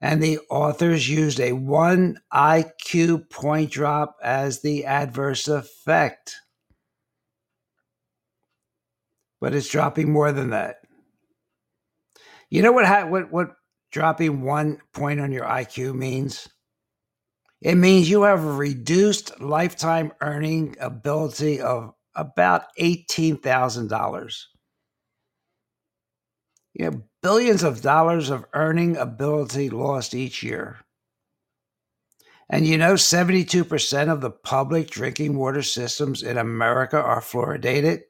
and 0.00 0.22
the 0.22 0.38
authors 0.50 1.08
used 1.08 1.40
a 1.40 1.52
one 1.52 2.18
IQ 2.32 3.30
point 3.30 3.70
drop 3.70 4.16
as 4.22 4.60
the 4.60 4.84
adverse 4.84 5.48
effect. 5.48 6.36
But 9.40 9.54
it's 9.54 9.68
dropping 9.68 10.12
more 10.12 10.32
than 10.32 10.50
that. 10.50 10.76
You 12.50 12.62
know 12.62 12.72
what, 12.72 12.86
ha- 12.86 13.06
what, 13.06 13.32
what 13.32 13.50
dropping 13.92 14.42
one 14.42 14.78
point 14.92 15.20
on 15.20 15.32
your 15.32 15.44
IQ 15.44 15.94
means? 15.94 16.48
It 17.60 17.74
means 17.74 18.08
you 18.08 18.22
have 18.22 18.44
a 18.44 18.52
reduced 18.52 19.40
lifetime 19.40 20.12
earning 20.20 20.76
ability 20.80 21.60
of 21.60 21.92
about 22.14 22.64
$18,000. 22.80 24.34
You 26.74 26.90
know, 26.90 27.02
billions 27.22 27.62
of 27.62 27.82
dollars 27.82 28.30
of 28.30 28.44
earning 28.54 28.96
ability 28.96 29.70
lost 29.70 30.14
each 30.14 30.42
year. 30.42 30.78
And 32.50 32.66
you 32.66 32.78
know, 32.78 32.94
72% 32.94 34.08
of 34.08 34.20
the 34.20 34.30
public 34.30 34.90
drinking 34.90 35.36
water 35.36 35.62
systems 35.62 36.22
in 36.22 36.38
America 36.38 37.00
are 37.00 37.20
fluoridated, 37.20 38.02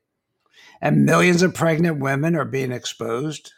and 0.81 1.05
millions 1.05 1.43
of 1.43 1.55
pregnant 1.55 1.99
women 1.99 2.37
are 2.37 2.45
being 2.45 2.71
exposed. 2.71 3.53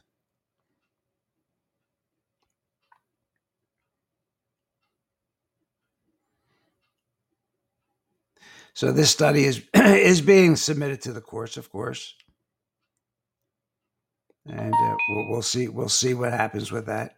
So 8.72 8.90
this 8.92 9.10
study 9.10 9.44
is 9.44 9.62
is 9.74 10.22
being 10.22 10.56
submitted 10.56 11.02
to 11.02 11.12
the 11.12 11.20
courts, 11.20 11.58
of 11.58 11.70
course 11.70 12.14
and 14.46 14.72
uh, 14.72 14.96
we'll, 15.08 15.30
we'll 15.30 15.42
see. 15.42 15.68
We'll 15.68 15.88
see 15.88 16.14
what 16.14 16.32
happens 16.32 16.72
with 16.72 16.86
that. 16.86 17.16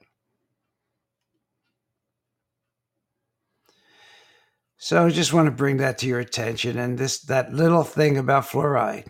So 4.77 5.07
I 5.07 5.11
just 5.11 5.33
want 5.33 5.47
to 5.47 5.53
bring 5.53 5.77
that 5.77 5.99
to 5.99 6.07
your 6.07 6.19
attention, 6.19 6.77
and 6.77 6.99
this 6.99 7.21
that 7.21 7.53
little 7.53 7.85
thing 7.85 8.19
about 8.19 8.45
fluoride. 8.45 9.07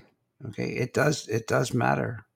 Okay, 0.48 0.68
it 0.68 0.92
does 0.92 1.26
it 1.28 1.46
does 1.46 1.72
matter. 1.72 2.26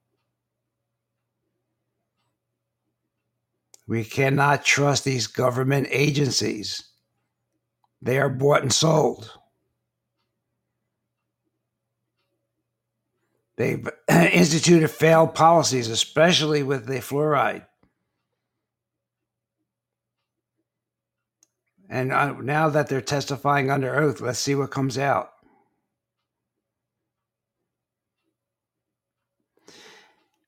We 3.86 4.04
cannot 4.04 4.64
trust 4.64 5.04
these 5.04 5.26
government 5.26 5.88
agencies. 5.90 6.82
They 8.02 8.18
are 8.18 8.28
bought 8.28 8.62
and 8.62 8.72
sold. 8.72 9.38
They've 13.56 13.88
instituted 14.08 14.88
failed 14.88 15.34
policies, 15.34 15.88
especially 15.88 16.62
with 16.62 16.86
the 16.86 16.98
fluoride. 16.98 17.66
And 21.88 22.12
uh, 22.12 22.32
now 22.40 22.68
that 22.68 22.88
they're 22.88 23.00
testifying 23.00 23.70
under 23.70 23.94
oath, 23.96 24.20
let's 24.20 24.40
see 24.40 24.54
what 24.54 24.70
comes 24.70 24.98
out. 24.98 25.30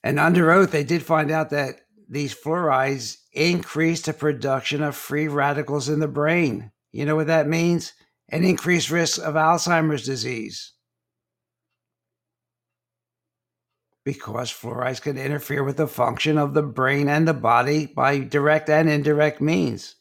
And 0.03 0.19
under 0.19 0.51
oath, 0.53 0.71
they 0.71 0.85
did 0.85 1.03
find 1.03 1.31
out 1.31 1.51
that 1.51 1.81
these 2.09 2.35
fluorides 2.35 3.19
increase 3.33 4.03
the 4.03 4.13
production 4.13 4.83
of 4.83 4.97
free 4.97 5.29
radicals 5.29 5.89
in 5.89 6.01
the 6.01 6.09
brain. 6.09 6.73
You 6.93 7.05
know 7.05 7.17
what 7.17 7.27
that 7.27 7.47
means? 7.47 7.93
An 8.31 8.45
increased 8.45 8.91
risk 8.91 9.19
of 9.19 9.35
Alzheimer's 9.35 10.05
disease. 10.05 10.73
Because 14.09 14.51
fluorides 14.51 15.03
can 15.03 15.19
interfere 15.19 15.63
with 15.63 15.77
the 15.77 15.87
function 15.87 16.39
of 16.39 16.55
the 16.55 16.63
brain 16.63 17.11
and 17.11 17.29
the 17.29 17.35
body 17.35 17.85
by 17.85 18.21
direct 18.21 18.71
and 18.71 18.89
indirect 18.89 19.39
means. 19.39 19.97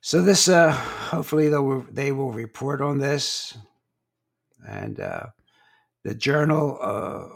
So 0.00 0.22
this, 0.22 0.48
uh, 0.48 0.72
hopefully, 0.72 1.48
they 1.48 2.10
will, 2.10 2.32
report 2.32 2.80
on 2.80 2.98
this, 2.98 3.56
and 4.66 4.98
uh, 4.98 5.26
the 6.02 6.16
journal, 6.16 6.80
uh, 6.82 7.28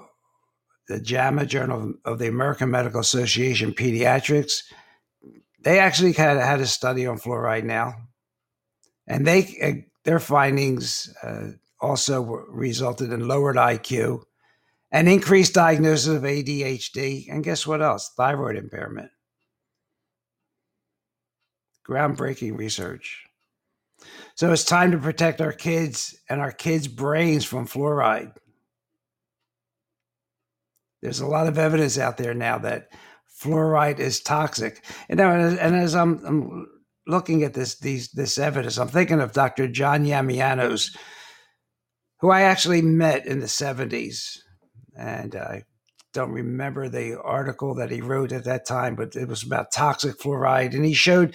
the 0.88 0.98
JAMA 1.00 1.46
Journal 1.46 1.94
of 2.04 2.18
the 2.18 2.26
American 2.26 2.72
Medical 2.72 2.98
Association 2.98 3.74
Pediatrics, 3.74 4.64
they 5.62 5.78
actually 5.78 6.14
had 6.14 6.36
had 6.38 6.58
a 6.58 6.66
study 6.66 7.06
on 7.06 7.20
fluoride 7.20 7.62
now, 7.62 8.07
and 9.08 9.26
they 9.26 9.58
uh, 9.60 9.84
their 10.04 10.20
findings 10.20 11.12
uh, 11.24 11.48
also 11.80 12.22
resulted 12.22 13.12
in 13.12 13.26
lowered 13.26 13.56
IQ, 13.56 14.22
and 14.92 15.08
increased 15.08 15.54
diagnosis 15.54 16.14
of 16.14 16.22
ADHD, 16.22 17.26
and 17.28 17.42
guess 17.42 17.66
what 17.66 17.82
else? 17.82 18.12
Thyroid 18.16 18.56
impairment 18.56 19.10
groundbreaking 21.88 22.56
research. 22.56 23.24
So 24.36 24.52
it's 24.52 24.64
time 24.64 24.92
to 24.92 24.98
protect 24.98 25.40
our 25.40 25.52
kids 25.52 26.16
and 26.28 26.40
our 26.40 26.52
kids' 26.52 26.86
brains 26.86 27.44
from 27.44 27.66
fluoride. 27.66 28.32
There's 31.02 31.20
a 31.20 31.26
lot 31.26 31.46
of 31.46 31.58
evidence 31.58 31.98
out 31.98 32.16
there 32.16 32.34
now 32.34 32.58
that 32.58 32.88
fluoride 33.40 33.98
is 33.98 34.20
toxic. 34.20 34.84
And 35.08 35.18
now, 35.18 35.32
and 35.32 35.76
as 35.76 35.94
I'm, 35.94 36.24
I'm 36.24 36.66
looking 37.08 37.42
at 37.42 37.54
this 37.54 37.78
these 37.78 38.08
this 38.10 38.38
evidence, 38.38 38.78
I'm 38.78 38.88
thinking 38.88 39.20
of 39.20 39.32
Dr. 39.32 39.66
John 39.66 40.04
Yiamouyiannis, 40.04 40.96
who 42.20 42.30
I 42.30 42.42
actually 42.42 42.82
met 42.82 43.26
in 43.26 43.40
the 43.40 43.46
70s, 43.46 44.38
and 44.96 45.34
I 45.34 45.64
don't 46.12 46.30
remember 46.30 46.88
the 46.88 47.20
article 47.20 47.74
that 47.74 47.90
he 47.90 48.00
wrote 48.00 48.32
at 48.32 48.44
that 48.44 48.66
time, 48.66 48.94
but 48.94 49.16
it 49.16 49.28
was 49.28 49.42
about 49.42 49.72
toxic 49.72 50.18
fluoride, 50.18 50.74
and 50.74 50.84
he 50.84 50.94
showed 50.94 51.34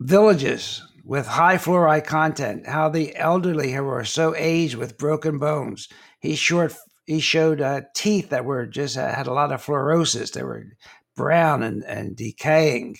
villages 0.00 0.82
with 1.04 1.26
high 1.26 1.56
fluoride 1.56 2.06
content, 2.06 2.66
how 2.66 2.88
the 2.88 3.14
elderly 3.16 3.72
who 3.72 3.82
were 3.82 4.04
so 4.04 4.34
aged 4.36 4.76
with 4.76 4.98
broken 4.98 5.38
bones. 5.38 5.88
He 6.20 6.34
short 6.34 6.74
he 7.06 7.20
showed 7.20 7.60
uh, 7.60 7.82
teeth 7.94 8.30
that 8.30 8.46
were 8.46 8.66
just 8.66 8.96
uh, 8.96 9.14
had 9.14 9.26
a 9.26 9.32
lot 9.32 9.52
of 9.52 9.64
fluorosis. 9.64 10.32
They 10.32 10.42
were 10.42 10.68
brown 11.14 11.62
and, 11.62 11.84
and 11.84 12.16
decaying. 12.16 12.96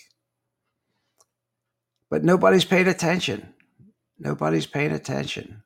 But 2.10 2.24
nobody's 2.24 2.64
paid 2.64 2.88
attention. 2.88 3.54
Nobody's 4.18 4.66
paying 4.66 4.92
attention. 4.92 5.62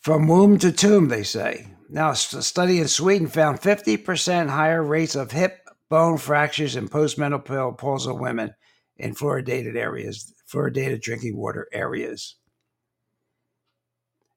From 0.00 0.28
womb 0.28 0.58
to 0.58 0.70
tomb, 0.70 1.08
they 1.08 1.22
say. 1.22 1.68
Now, 1.88 2.10
a 2.10 2.16
study 2.16 2.78
in 2.78 2.88
Sweden 2.88 3.28
found 3.28 3.60
50% 3.60 4.48
higher 4.48 4.82
rates 4.82 5.14
of 5.14 5.30
hip 5.30 5.66
bone 5.88 6.18
fractures 6.18 6.76
in 6.76 6.88
postmenopausal 6.88 8.18
women 8.18 8.54
in 8.96 9.14
fluoridated 9.14 9.76
areas, 9.76 10.32
fluoridated 10.50 11.00
drinking 11.00 11.36
water 11.36 11.68
areas. 11.72 12.36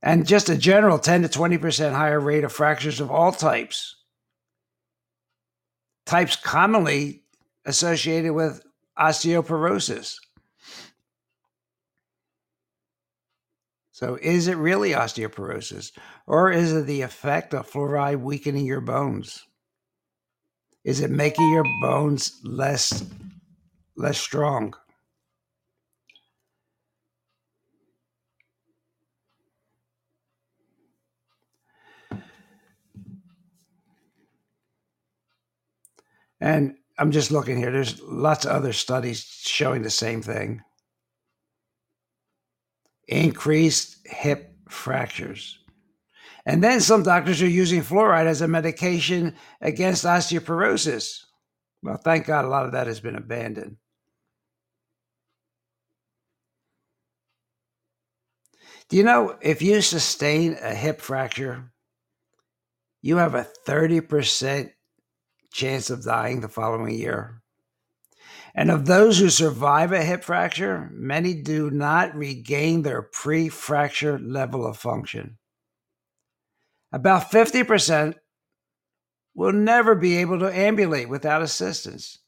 And 0.02 0.28
just 0.28 0.50
a 0.50 0.58
general 0.58 1.00
10 1.00 1.24
to 1.24 1.28
20% 1.28 1.94
higher 1.94 2.20
rate 2.20 2.44
of 2.44 2.52
fractures 2.52 3.00
of 3.00 3.12
all 3.12 3.32
types. 3.32 3.96
Types 6.06 6.36
commonly 6.36 7.24
associated 7.68 8.34
with 8.34 8.64
osteoporosis. 8.98 10.16
So, 13.92 14.18
is 14.22 14.48
it 14.48 14.58
really 14.58 14.92
osteoporosis, 14.92 15.92
or 16.28 16.52
is 16.52 16.72
it 16.72 16.86
the 16.86 17.02
effect 17.02 17.54
of 17.54 17.70
fluoride 17.70 18.22
weakening 18.22 18.66
your 18.66 18.82
bones? 18.82 19.44
Is 20.84 21.02
it 21.02 21.12
making 21.12 21.52
your 21.52 21.66
bones 21.82 22.40
less 22.44 23.06
less 23.98 24.18
strong? 24.20 24.74
And 36.40 36.76
I'm 36.98 37.12
just 37.12 37.32
looking 37.32 37.58
here. 37.58 37.72
There's 37.72 38.02
lots 38.02 38.46
of 38.46 38.52
other 38.52 38.74
studies 38.74 39.24
showing 39.24 39.84
the 39.84 39.90
same 39.90 40.22
thing. 40.22 40.62
Increased 43.08 44.06
hip 44.06 44.52
fractures. 44.68 45.60
And 46.46 46.64
then 46.64 46.80
some 46.80 47.04
doctors 47.04 47.42
are 47.42 47.48
using 47.48 47.82
fluoride 47.82 48.26
as 48.26 48.42
a 48.42 48.48
medication 48.48 49.36
against 49.62 50.06
osteoporosis. 50.06 51.26
Well, 51.84 51.98
thank 51.98 52.26
God 52.26 52.46
a 52.46 52.50
lot 52.50 52.66
of 52.66 52.72
that 52.72 52.88
has 52.88 53.00
been 53.00 53.16
abandoned. 53.16 53.78
Do 58.90 58.96
you 58.96 59.04
know 59.04 59.38
if 59.42 59.62
you 59.62 59.82
sustain 59.82 60.58
a 60.62 60.74
hip 60.74 61.02
fracture, 61.02 61.72
you 63.02 63.18
have 63.18 63.36
a 63.36 63.48
30% 63.68 64.72
chance 65.58 65.90
of 65.90 66.06
dying 66.06 66.40
the 66.40 66.48
following 66.48 66.94
year? 66.94 67.42
And 68.56 68.72
of 68.72 68.86
those 68.86 69.20
who 69.20 69.30
survive 69.30 69.92
a 69.92 70.04
hip 70.04 70.24
fracture, 70.24 70.90
many 70.94 71.34
do 71.34 71.70
not 71.70 72.16
regain 72.16 72.82
their 72.82 73.02
pre 73.02 73.50
fracture 73.50 74.18
level 74.18 74.66
of 74.66 74.78
function. 74.78 75.38
About 76.92 77.30
50% 77.30 78.16
will 79.36 79.52
never 79.52 79.94
be 79.94 80.18
able 80.18 80.40
to 80.40 80.56
ambulate 80.56 81.10
without 81.10 81.42
assistance, 81.42 82.20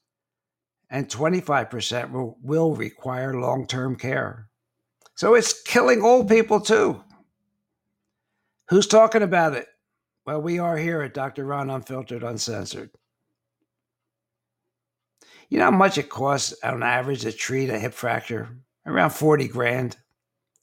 and 0.89 1.07
25% 1.07 2.11
will, 2.11 2.37
will 2.43 2.75
require 2.75 3.33
long 3.39 3.65
term 3.65 3.95
care. 3.95 4.49
So 5.15 5.33
it's 5.33 5.63
killing 5.63 6.03
old 6.03 6.29
people 6.29 6.61
too. 6.61 7.03
Who's 8.69 8.87
talking 8.87 9.23
about 9.23 9.53
it? 9.55 9.65
Well, 10.27 10.41
we 10.41 10.59
are 10.59 10.77
here 10.77 11.01
at 11.01 11.15
Dr. 11.15 11.45
Ron 11.45 11.71
Unfiltered 11.71 12.23
Uncensored. 12.23 12.91
You 15.49 15.59
know 15.59 15.65
how 15.65 15.71
much 15.71 15.97
it 15.97 16.09
costs 16.09 16.53
on 16.63 16.83
average 16.83 17.21
to 17.21 17.31
treat 17.31 17.69
a 17.69 17.79
hip 17.79 17.93
fracture? 17.93 18.49
Around 18.85 19.11
40 19.11 19.47
grand 19.47 19.97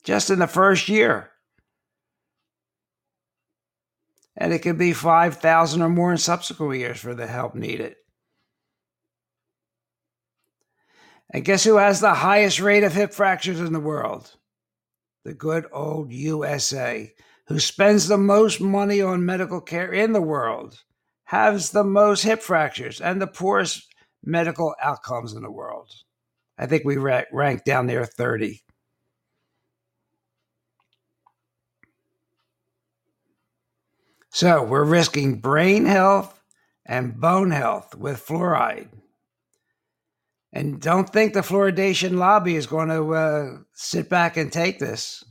just 0.05 0.31
in 0.31 0.39
the 0.39 0.47
first 0.47 0.89
year 0.89 1.31
and 4.37 4.53
it 4.53 4.61
could 4.61 4.79
be 4.79 4.93
5,000 4.93 5.83
or 5.83 5.89
more 5.89 6.13
in 6.13 6.19
subsequent 6.19 6.79
years 6.79 6.99
for 6.99 7.15
the 7.15 7.27
help 7.27 7.55
needed. 7.55 7.97
And 11.31 11.45
guess 11.45 11.65
who 11.65 11.77
has 11.77 12.01
the 12.01 12.15
highest 12.15 12.61
rate 12.61 12.85
of 12.85 12.93
hip 12.93 13.13
fractures 13.13 13.61
in 13.61 13.73
the 13.73 13.81
world? 13.81 14.37
The 15.25 15.35
good 15.35 15.67
old 15.73 16.13
USA, 16.13 17.13
who 17.47 17.59
spends 17.59 18.07
the 18.07 18.19
most 18.19 18.61
money 18.61 19.01
on 19.01 19.27
medical 19.27 19.61
care 19.61 19.93
in 19.93 20.13
the 20.13 20.23
world, 20.23 20.83
has 21.25 21.71
the 21.71 21.83
most 21.83 22.23
hip 22.23 22.43
fractures 22.43 23.01
and 23.01 23.21
the 23.21 23.27
poorest 23.27 23.93
medical 24.27 24.75
outcomes 24.83 25.33
in 25.33 25.43
the 25.43 25.51
world. 25.51 25.91
I 26.59 26.67
think 26.67 26.85
we 26.85 26.97
rank 26.97 27.65
down 27.65 27.87
there 27.87 28.05
30. 28.05 28.63
So 34.31 34.63
we're 34.63 34.85
risking 34.85 35.41
brain 35.41 35.87
health 35.87 36.43
and 36.85 37.19
bone 37.19 37.51
health 37.51 37.95
with 37.95 38.25
fluoride. 38.27 38.89
And 40.53 40.81
don't 40.81 41.11
think 41.11 41.33
the 41.33 41.41
fluoridation 41.41 42.19
lobby 42.19 42.57
is 42.57 42.67
going 42.67 42.89
to 42.89 43.15
uh, 43.15 43.59
sit 43.73 44.09
back 44.09 44.37
and 44.37 44.53
take 44.53 44.79
this. 44.79 45.25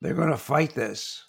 They're 0.00 0.14
going 0.14 0.30
to 0.30 0.36
fight 0.36 0.74
this. 0.74 1.24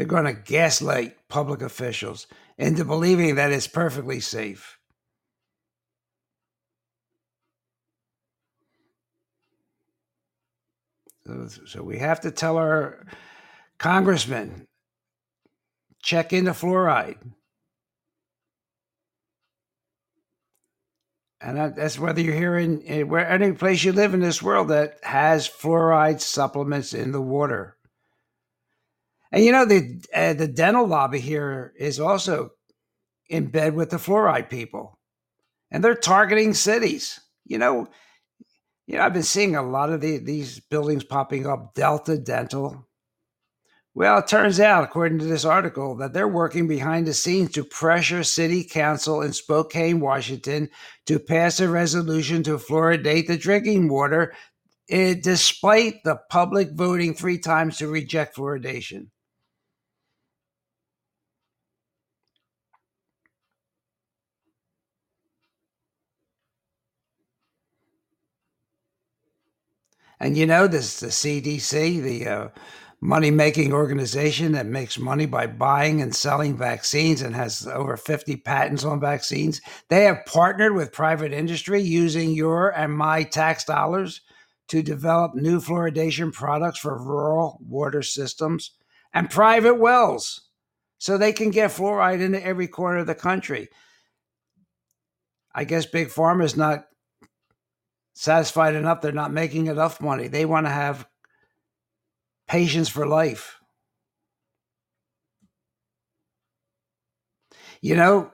They're 0.00 0.06
going 0.06 0.24
to 0.24 0.32
gaslight 0.32 1.28
public 1.28 1.60
officials 1.60 2.26
into 2.56 2.86
believing 2.86 3.34
that 3.34 3.52
it's 3.52 3.66
perfectly 3.66 4.18
safe. 4.18 4.78
So, 11.66 11.82
we 11.82 11.98
have 11.98 12.20
to 12.20 12.30
tell 12.30 12.56
our 12.56 13.04
congressmen 13.76 14.66
check 16.02 16.32
into 16.32 16.52
fluoride. 16.52 17.18
And 21.42 21.76
that's 21.76 21.98
whether 21.98 22.22
you're 22.22 22.34
here 22.34 22.56
in, 22.56 23.06
where 23.06 23.28
any 23.28 23.52
place 23.52 23.84
you 23.84 23.92
live 23.92 24.14
in 24.14 24.20
this 24.20 24.42
world 24.42 24.68
that 24.68 24.96
has 25.02 25.46
fluoride 25.46 26.22
supplements 26.22 26.94
in 26.94 27.12
the 27.12 27.20
water. 27.20 27.76
And 29.32 29.44
you 29.44 29.52
know 29.52 29.64
the 29.64 30.02
uh, 30.14 30.34
the 30.34 30.48
dental 30.48 30.86
lobby 30.86 31.20
here 31.20 31.72
is 31.78 32.00
also 32.00 32.50
in 33.28 33.46
bed 33.46 33.74
with 33.74 33.90
the 33.90 33.96
fluoride 33.96 34.50
people, 34.50 34.98
and 35.70 35.84
they're 35.84 35.94
targeting 35.94 36.52
cities. 36.54 37.20
You 37.44 37.58
know, 37.58 37.88
you 38.86 38.96
know 38.96 39.02
I've 39.02 39.12
been 39.12 39.22
seeing 39.22 39.54
a 39.54 39.62
lot 39.62 39.90
of 39.90 40.00
the, 40.00 40.18
these 40.18 40.58
buildings 40.60 41.04
popping 41.04 41.46
up. 41.46 41.74
Delta 41.74 42.18
Dental. 42.18 42.86
Well, 43.92 44.18
it 44.18 44.28
turns 44.28 44.60
out, 44.60 44.84
according 44.84 45.18
to 45.18 45.24
this 45.24 45.44
article, 45.44 45.96
that 45.96 46.12
they're 46.12 46.28
working 46.28 46.68
behind 46.68 47.06
the 47.06 47.14
scenes 47.14 47.50
to 47.52 47.64
pressure 47.64 48.22
City 48.22 48.62
Council 48.62 49.20
in 49.20 49.32
Spokane, 49.32 49.98
Washington, 49.98 50.70
to 51.06 51.18
pass 51.18 51.58
a 51.58 51.68
resolution 51.68 52.44
to 52.44 52.56
fluoridate 52.56 53.26
the 53.26 53.36
drinking 53.36 53.88
water, 53.88 54.32
eh, 54.88 55.16
despite 55.20 56.04
the 56.04 56.20
public 56.30 56.70
voting 56.72 57.14
three 57.14 57.38
times 57.38 57.78
to 57.78 57.88
reject 57.88 58.36
fluoridation. 58.36 59.08
And 70.20 70.36
you 70.36 70.46
know, 70.46 70.66
this 70.66 71.00
the 71.00 71.08
CDC, 71.08 72.02
the 72.02 72.28
uh, 72.28 72.48
money 73.00 73.30
making 73.30 73.72
organization 73.72 74.52
that 74.52 74.66
makes 74.66 74.98
money 74.98 75.24
by 75.24 75.46
buying 75.46 76.02
and 76.02 76.14
selling 76.14 76.56
vaccines 76.56 77.22
and 77.22 77.34
has 77.34 77.66
over 77.66 77.96
50 77.96 78.36
patents 78.36 78.84
on 78.84 79.00
vaccines. 79.00 79.60
They 79.88 80.04
have 80.04 80.26
partnered 80.26 80.74
with 80.74 80.92
private 80.92 81.32
industry 81.32 81.80
using 81.80 82.32
your 82.32 82.68
and 82.68 82.92
my 82.92 83.22
tax 83.22 83.64
dollars 83.64 84.20
to 84.68 84.82
develop 84.82 85.34
new 85.34 85.60
fluoridation 85.60 86.32
products 86.32 86.78
for 86.78 87.02
rural 87.02 87.58
water 87.66 88.02
systems 88.02 88.72
and 89.12 89.30
private 89.30 89.74
wells 89.74 90.42
so 90.98 91.16
they 91.16 91.32
can 91.32 91.50
get 91.50 91.70
fluoride 91.70 92.20
into 92.20 92.44
every 92.44 92.68
corner 92.68 92.98
of 92.98 93.06
the 93.06 93.14
country. 93.14 93.68
I 95.54 95.64
guess 95.64 95.86
Big 95.86 96.08
Pharma 96.08 96.44
is 96.44 96.56
not 96.56 96.84
satisfied 98.20 98.74
enough. 98.74 99.00
They're 99.00 99.12
not 99.12 99.32
making 99.32 99.68
enough 99.68 99.98
money. 99.98 100.28
They 100.28 100.44
want 100.44 100.66
to 100.66 100.70
have 100.70 101.08
patients 102.46 102.90
for 102.90 103.06
life. 103.06 103.56
You 107.80 107.96
know, 107.96 108.30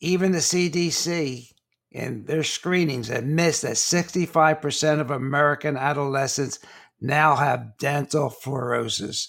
even 0.00 0.32
the 0.32 0.38
CDC 0.38 1.48
in 1.90 2.24
their 2.24 2.42
screenings 2.42 3.10
admits 3.10 3.60
that 3.60 3.74
65% 3.74 5.00
of 5.00 5.10
American 5.10 5.76
adolescents 5.76 6.58
now 7.02 7.36
have 7.36 7.76
dental 7.78 8.30
fluorosis. 8.30 9.28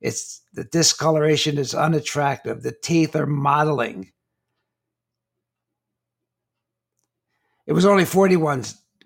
It's 0.00 0.42
the 0.52 0.62
discoloration 0.62 1.58
is 1.58 1.74
unattractive. 1.74 2.62
The 2.62 2.76
teeth 2.84 3.16
are 3.16 3.26
mottling. 3.26 4.12
It 7.66 7.72
was 7.72 7.84
only 7.84 8.04
41 8.04 8.62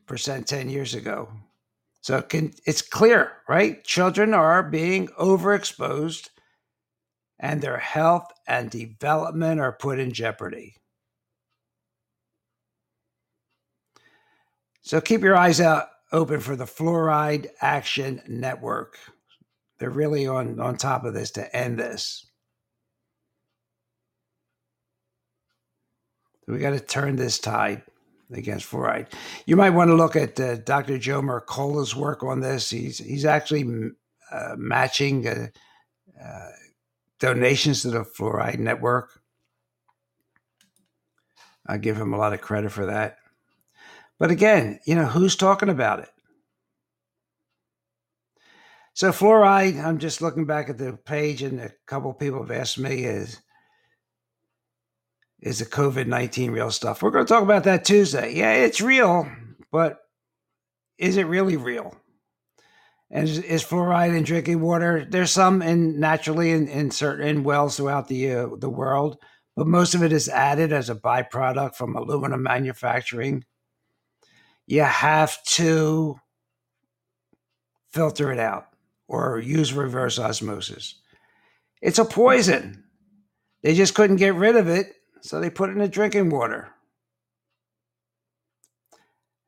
percent 0.09 0.47
10 0.47 0.71
years 0.71 0.94
ago. 0.94 1.29
So 2.01 2.16
it 2.16 2.29
can, 2.29 2.53
it's 2.64 2.83
clear, 2.83 3.33
right? 3.49 3.85
Children 3.85 4.35
are 4.35 4.62
being 4.62 5.09
overexposed 5.09 6.31
and 7.38 7.61
their 7.61 7.79
health 7.79 8.27
and 8.47 8.71
development 8.71 9.61
are 9.61 9.73
put 9.73 9.99
in 9.99 10.12
jeopardy. 10.12 10.77
So 14.81 15.01
keep 15.01 15.21
your 15.21 15.37
eyes 15.37 15.61
out 15.61 15.88
open 16.12 16.40
for 16.40 16.57
the 16.57 16.64
Fluoride 16.64 17.49
Action 17.61 18.23
Network. 18.27 18.99
They're 19.79 19.90
really 19.90 20.27
on, 20.27 20.59
on 20.59 20.77
top 20.77 21.05
of 21.05 21.14
this 21.14 21.31
to 21.33 21.55
end 21.55 21.79
this. 21.79 22.25
we 26.49 26.59
got 26.59 26.71
to 26.71 26.81
turn 26.81 27.16
this 27.16 27.38
tide 27.38 27.83
against 28.32 28.70
fluoride. 28.70 29.12
You 29.46 29.56
might 29.56 29.70
want 29.70 29.88
to 29.90 29.94
look 29.94 30.16
at 30.16 30.38
uh, 30.38 30.56
Dr. 30.56 30.98
Joe 30.98 31.22
Mercola's 31.22 31.94
work 31.94 32.22
on 32.22 32.40
this. 32.40 32.70
He's 32.70 32.98
he's 32.98 33.24
actually 33.24 33.92
uh, 34.30 34.54
matching 34.56 35.26
uh, 35.26 35.48
uh, 36.22 36.50
donations 37.18 37.82
to 37.82 37.90
the 37.90 38.00
Fluoride 38.04 38.58
Network. 38.58 39.20
I 41.66 41.78
give 41.78 41.96
him 41.96 42.14
a 42.14 42.18
lot 42.18 42.32
of 42.32 42.40
credit 42.40 42.72
for 42.72 42.86
that. 42.86 43.18
But 44.18 44.30
again, 44.30 44.80
you 44.84 44.94
know, 44.94 45.04
who's 45.04 45.36
talking 45.36 45.68
about 45.68 46.00
it? 46.00 46.08
So 48.94 49.12
fluoride, 49.12 49.82
I'm 49.82 49.98
just 49.98 50.20
looking 50.22 50.44
back 50.44 50.68
at 50.68 50.78
the 50.78 50.94
page, 50.94 51.42
and 51.42 51.60
a 51.60 51.70
couple 51.86 52.12
people 52.14 52.42
have 52.42 52.50
asked 52.50 52.78
me 52.78 53.04
is 53.04 53.40
is 55.40 55.61
the 55.61 55.66
COVID 55.66 56.07
19 56.07 56.51
real 56.51 56.70
stuff? 56.70 57.03
We're 57.03 57.11
going 57.11 57.27
to 57.27 57.33
talk 57.33 57.42
about 57.42 57.64
that 57.64 57.85
Tuesday. 57.85 58.35
Yeah, 58.35 58.53
it's 58.53 58.81
real, 58.81 59.31
but 59.70 59.98
is 60.98 61.16
it 61.16 61.24
really 61.24 61.57
real? 61.57 61.96
And 63.11 63.29
is, 63.29 63.38
is 63.38 63.64
fluoride 63.64 64.16
in 64.16 64.24
drinking 64.24 64.61
water? 64.61 65.07
There's 65.09 65.31
some 65.31 65.62
in 65.62 65.98
naturally 65.98 66.51
in, 66.51 66.68
in 66.68 66.90
certain 66.90 67.27
in 67.27 67.44
wells 67.44 67.77
throughout 67.77 68.09
the 68.09 68.33
uh, 68.33 68.48
the 68.59 68.68
world, 68.68 69.18
but 69.57 69.66
most 69.66 69.94
of 69.94 70.03
it 70.03 70.12
is 70.12 70.29
added 70.29 70.72
as 70.72 70.90
a 70.90 70.94
byproduct 70.94 71.74
from 71.74 71.96
aluminum 71.96 72.42
manufacturing. 72.42 73.44
You 74.66 74.83
have 74.83 75.42
to 75.44 76.20
filter 77.90 78.31
it 78.31 78.38
out 78.38 78.66
or 79.07 79.38
use 79.38 79.72
reverse 79.72 80.18
osmosis. 80.18 80.96
It's 81.81 81.98
a 81.98 82.05
poison. 82.05 82.85
They 83.62 83.74
just 83.74 83.94
couldn't 83.94 84.16
get 84.16 84.35
rid 84.35 84.57
of 84.57 84.68
it 84.68 84.92
so 85.20 85.40
they 85.40 85.50
put 85.50 85.70
it 85.70 85.72
in 85.72 85.78
the 85.78 85.88
drinking 85.88 86.31
water. 86.31 86.68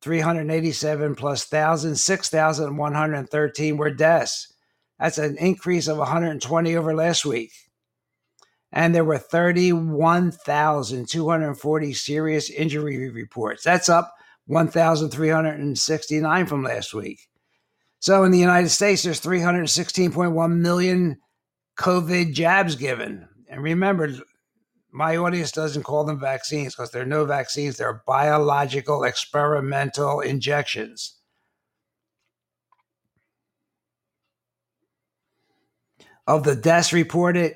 387 0.01 1.15
plus 1.15 1.51
1,000, 1.51 1.95
6,113 1.95 3.77
were 3.77 3.91
deaths. 3.91 4.53
That's 4.99 5.17
an 5.17 5.37
increase 5.37 5.87
of 5.87 5.97
120 5.97 6.75
over 6.75 6.93
last 6.95 7.25
week. 7.25 7.51
And 8.71 8.93
there 8.95 9.03
were 9.03 9.17
31,240 9.17 11.93
serious 11.93 12.49
injury 12.49 13.09
reports. 13.09 13.63
That's 13.63 13.89
up 13.89 14.13
1,369 14.51 16.45
from 16.45 16.63
last 16.63 16.93
week. 16.93 17.29
So 17.99 18.25
in 18.25 18.31
the 18.31 18.39
United 18.39 18.67
States, 18.67 19.01
there's 19.03 19.21
316.1 19.21 20.57
million 20.57 21.19
COVID 21.79 22.33
jabs 22.33 22.75
given. 22.75 23.29
And 23.49 23.63
remember, 23.63 24.09
my 24.91 25.15
audience 25.15 25.53
doesn't 25.53 25.83
call 25.83 26.03
them 26.03 26.19
vaccines 26.19 26.75
because 26.75 26.91
they're 26.91 27.05
no 27.05 27.23
vaccines, 27.23 27.77
they're 27.77 28.03
biological 28.05 29.05
experimental 29.05 30.19
injections. 30.19 31.17
Of 36.27 36.43
the 36.43 36.57
deaths 36.57 36.91
reported, 36.91 37.55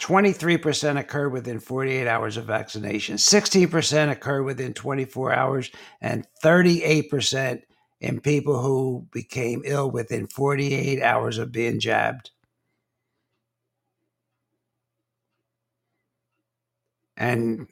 23% 0.00 0.98
occurred 0.98 1.30
within 1.30 1.60
48 1.60 2.08
hours 2.08 2.36
of 2.36 2.46
vaccination, 2.46 3.14
16% 3.16 4.10
occurred 4.10 4.42
within 4.44 4.72
24 4.72 5.32
hours, 5.32 5.70
and 6.00 6.26
38% 6.42 7.62
in 8.00 8.20
people 8.20 8.62
who 8.62 9.06
became 9.12 9.62
ill 9.64 9.90
within 9.90 10.26
48 10.26 11.02
hours 11.02 11.36
of 11.38 11.52
being 11.52 11.78
jabbed. 11.80 12.30
And 17.16 17.66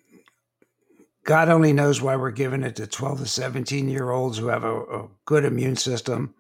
God 1.25 1.49
only 1.49 1.73
knows 1.73 2.03
why 2.03 2.17
we're 2.17 2.31
giving 2.31 2.63
it 2.63 2.77
to 2.77 2.87
12 2.87 3.21
to 3.21 3.27
17 3.27 3.89
year 3.89 4.11
olds 4.11 4.37
who 4.37 4.49
have 4.49 4.65
a, 4.65 4.83
a 4.83 5.09
good 5.25 5.47
immune 5.47 5.77
system. 5.77 6.35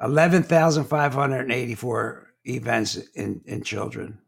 11,584 0.00 2.25
events 2.46 2.96
in, 3.14 3.42
in 3.44 3.62
children. 3.62 4.18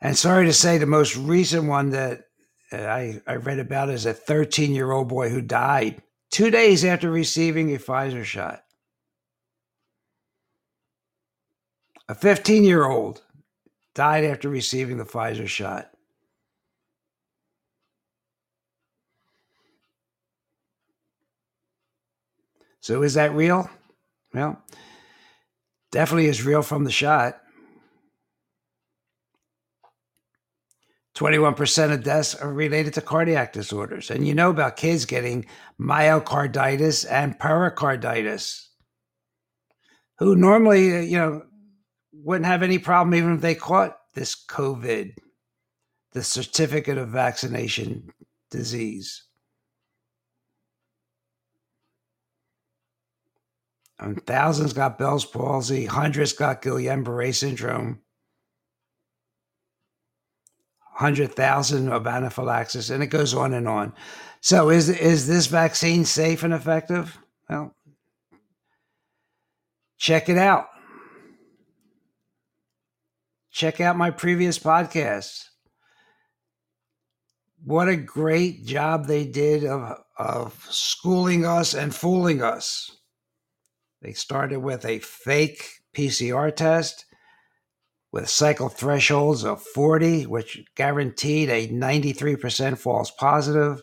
And 0.00 0.16
sorry 0.16 0.46
to 0.46 0.52
say, 0.52 0.78
the 0.78 0.86
most 0.86 1.16
recent 1.16 1.64
one 1.64 1.90
that 1.90 2.22
I, 2.72 3.20
I 3.26 3.36
read 3.36 3.58
about 3.58 3.90
is 3.90 4.06
a 4.06 4.14
13 4.14 4.74
year 4.74 4.92
old 4.92 5.08
boy 5.08 5.28
who 5.28 5.42
died 5.42 6.02
two 6.30 6.50
days 6.50 6.84
after 6.84 7.10
receiving 7.10 7.74
a 7.74 7.78
Pfizer 7.78 8.24
shot. 8.24 8.64
A 12.08 12.14
15 12.14 12.64
year 12.64 12.86
old 12.86 13.22
died 13.94 14.24
after 14.24 14.48
receiving 14.48 14.96
the 14.96 15.04
Pfizer 15.04 15.46
shot. 15.46 15.90
So 22.80 23.02
is 23.02 23.14
that 23.14 23.34
real? 23.34 23.68
Well, 24.32 24.62
definitely 25.92 26.26
is 26.26 26.44
real 26.44 26.62
from 26.62 26.84
the 26.84 26.90
shot. 26.90 27.40
21% 31.16 31.92
of 31.92 32.02
deaths 32.02 32.34
are 32.34 32.52
related 32.52 32.94
to 32.94 33.00
cardiac 33.02 33.52
disorders. 33.52 34.10
And 34.10 34.26
you 34.26 34.34
know 34.34 34.50
about 34.50 34.76
kids 34.76 35.04
getting 35.04 35.44
myocarditis 35.78 37.04
and 37.10 37.38
pericarditis, 37.38 38.70
who 40.18 40.34
normally, 40.34 40.96
uh, 40.96 41.00
you 41.00 41.18
know, 41.18 41.42
wouldn't 42.12 42.46
have 42.46 42.62
any 42.62 42.78
problem 42.78 43.14
even 43.14 43.34
if 43.34 43.42
they 43.42 43.54
caught 43.54 43.98
this 44.14 44.34
COVID, 44.46 45.14
the 46.12 46.22
certificate 46.22 46.96
of 46.96 47.08
vaccination 47.10 48.10
disease. 48.50 49.24
And 54.00 54.24
thousands 54.24 54.72
got 54.72 54.98
Bell's 54.98 55.26
palsy, 55.26 55.84
hundreds 55.84 56.32
got 56.32 56.62
Guillain-Barré 56.62 57.34
syndrome, 57.34 58.00
hundred 60.80 61.34
thousand 61.34 61.90
of 61.90 62.06
anaphylaxis, 62.06 62.88
and 62.88 63.02
it 63.02 63.08
goes 63.08 63.34
on 63.34 63.52
and 63.52 63.68
on. 63.68 63.92
So, 64.40 64.70
is 64.70 64.88
is 64.88 65.26
this 65.26 65.46
vaccine 65.46 66.06
safe 66.06 66.42
and 66.42 66.54
effective? 66.54 67.18
Well, 67.50 67.74
check 69.98 70.30
it 70.30 70.38
out. 70.38 70.68
Check 73.50 73.82
out 73.82 73.98
my 73.98 74.10
previous 74.10 74.58
podcasts. 74.58 75.44
What 77.62 77.88
a 77.88 77.96
great 77.96 78.64
job 78.64 79.06
they 79.06 79.26
did 79.26 79.66
of 79.66 79.98
of 80.16 80.66
schooling 80.70 81.44
us 81.44 81.74
and 81.74 81.94
fooling 81.94 82.42
us. 82.42 82.96
They 84.02 84.12
started 84.12 84.60
with 84.60 84.84
a 84.84 84.98
fake 84.98 85.80
PCR 85.94 86.54
test 86.54 87.04
with 88.12 88.28
cycle 88.28 88.68
thresholds 88.68 89.44
of 89.44 89.62
40, 89.62 90.26
which 90.26 90.64
guaranteed 90.74 91.48
a 91.48 91.68
93% 91.68 92.78
false 92.78 93.10
positive. 93.10 93.82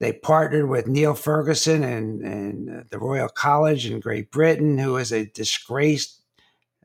They 0.00 0.12
partnered 0.12 0.68
with 0.68 0.86
Neil 0.86 1.14
Ferguson 1.14 1.82
and, 1.82 2.22
and 2.22 2.90
the 2.90 2.98
Royal 2.98 3.28
College 3.28 3.86
in 3.86 4.00
Great 4.00 4.30
Britain, 4.30 4.78
who 4.78 4.96
is 4.96 5.12
a 5.12 5.26
disgraced 5.26 6.20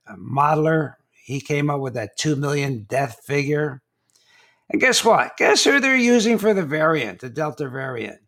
uh, 0.07 0.15
modeler. 0.15 0.93
He 1.23 1.41
came 1.41 1.69
up 1.69 1.81
with 1.81 1.95
that 1.95 2.17
2 2.17 2.35
million 2.35 2.85
death 2.87 3.21
figure. 3.25 3.81
And 4.69 4.81
guess 4.81 5.03
what? 5.03 5.37
Guess 5.37 5.63
who 5.63 5.79
they're 5.79 5.95
using 5.95 6.37
for 6.37 6.53
the 6.53 6.65
variant, 6.65 7.21
the 7.21 7.29
Delta 7.29 7.69
variant? 7.69 8.19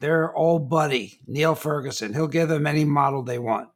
Their 0.00 0.34
old 0.34 0.68
buddy, 0.68 1.20
Neil 1.26 1.54
Ferguson. 1.54 2.14
He'll 2.14 2.26
give 2.26 2.48
them 2.48 2.66
any 2.66 2.84
model 2.84 3.22
they 3.22 3.38
want. 3.38 3.68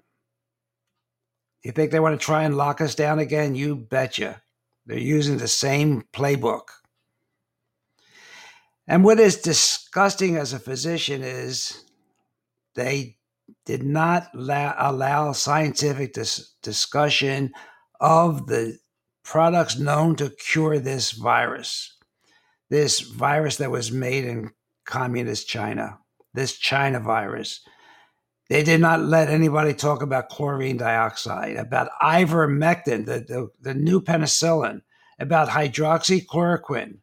You 1.62 1.72
think 1.72 1.90
they 1.90 2.00
want 2.00 2.18
to 2.18 2.24
try 2.24 2.42
and 2.42 2.56
lock 2.56 2.80
us 2.80 2.94
down 2.94 3.18
again? 3.18 3.54
You 3.54 3.76
betcha. 3.76 4.42
They're 4.87 4.98
using 4.98 5.38
the 5.38 5.48
same 5.48 6.02
playbook. 6.12 6.64
And 8.87 9.04
what 9.04 9.20
is 9.20 9.40
disgusting 9.40 10.37
as 10.37 10.52
a 10.52 10.58
physician 10.58 11.22
is 11.22 11.84
they 12.74 13.16
did 13.64 13.82
not 13.82 14.28
la- 14.34 14.74
allow 14.76 15.32
scientific 15.32 16.12
dis- 16.12 16.54
discussion 16.62 17.52
of 18.00 18.46
the 18.46 18.78
products 19.22 19.78
known 19.78 20.16
to 20.16 20.28
cure 20.28 20.78
this 20.78 21.12
virus, 21.12 21.96
this 22.68 23.00
virus 23.00 23.56
that 23.56 23.70
was 23.70 23.90
made 23.90 24.26
in 24.26 24.50
communist 24.84 25.48
China 25.48 25.98
this 26.35 26.53
China 26.57 27.01
virus. 27.01 27.61
They 28.51 28.62
did 28.62 28.81
not 28.81 29.01
let 29.01 29.31
anybody 29.31 29.73
talk 29.73 30.03
about 30.03 30.29
chlorine 30.29 30.77
dioxide, 30.77 31.57
about 31.57 31.88
ivermectin, 32.03 33.07
the, 33.07 33.20
the, 33.20 33.49
the 33.61 33.75
new 33.75 34.03
penicillin, 34.03 34.83
about 35.18 35.49
hydroxychloroquine. 35.49 36.99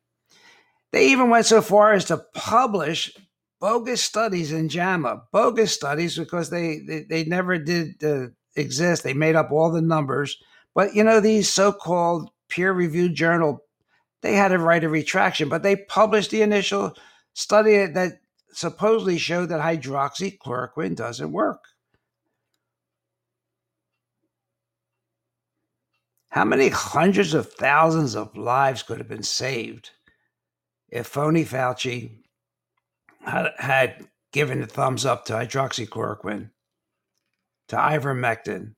They 0.92 1.08
even 1.08 1.30
went 1.30 1.46
so 1.46 1.62
far 1.62 1.94
as 1.94 2.06
to 2.06 2.24
publish 2.36 3.18
bogus 3.60 4.04
studies 4.04 4.52
in 4.52 4.70
JAMA, 4.70 5.24
bogus 5.32 5.74
studies 5.74 6.18
because 6.18 6.50
they, 6.50 6.80
they, 6.88 7.04
they 7.10 7.24
never 7.24 7.58
did 7.58 8.04
uh, 8.04 8.28
exist. 8.56 9.04
They 9.04 9.14
made 9.14 9.36
up 9.36 9.52
all 9.52 9.72
the 9.72 9.82
numbers. 9.82 10.38
But, 10.76 10.94
you 10.94 11.04
know, 11.04 11.20
these 11.20 11.50
so 11.50 11.72
called 11.72 12.30
peer 12.50 12.74
reviewed 12.74 13.16
journal, 13.16 13.64
they 14.22 14.36
had 14.36 14.50
to 14.50 14.58
write 14.60 14.84
a 14.84 14.90
retraction, 14.90 15.50
but 15.50 15.64
they 15.64 15.76
published 15.76 16.32
the 16.32 16.42
initial 16.42 16.94
study 17.34 17.86
that 17.88 18.20
supposedly 18.54 19.18
showed 19.18 19.50
that 19.50 19.62
hydroxychloroquine 19.62 20.96
doesn't 20.96 21.32
work. 21.32 21.64
How 26.30 26.46
many 26.46 26.70
hundreds 26.70 27.34
of 27.34 27.52
thousands 27.52 28.16
of 28.16 28.38
lives 28.38 28.84
could 28.84 29.00
have 29.00 29.10
been 29.10 29.24
saved 29.24 29.92
if 30.90 31.08
phony 31.08 31.44
Fauci 31.44 32.24
had, 33.26 33.52
had 33.58 34.08
given 34.32 34.62
a 34.62 34.66
thumbs 34.66 35.06
up 35.06 35.26
to 35.26 35.34
hydroxychloroquine, 35.34 36.52
to 37.68 37.76
ivermectin, 37.76 38.76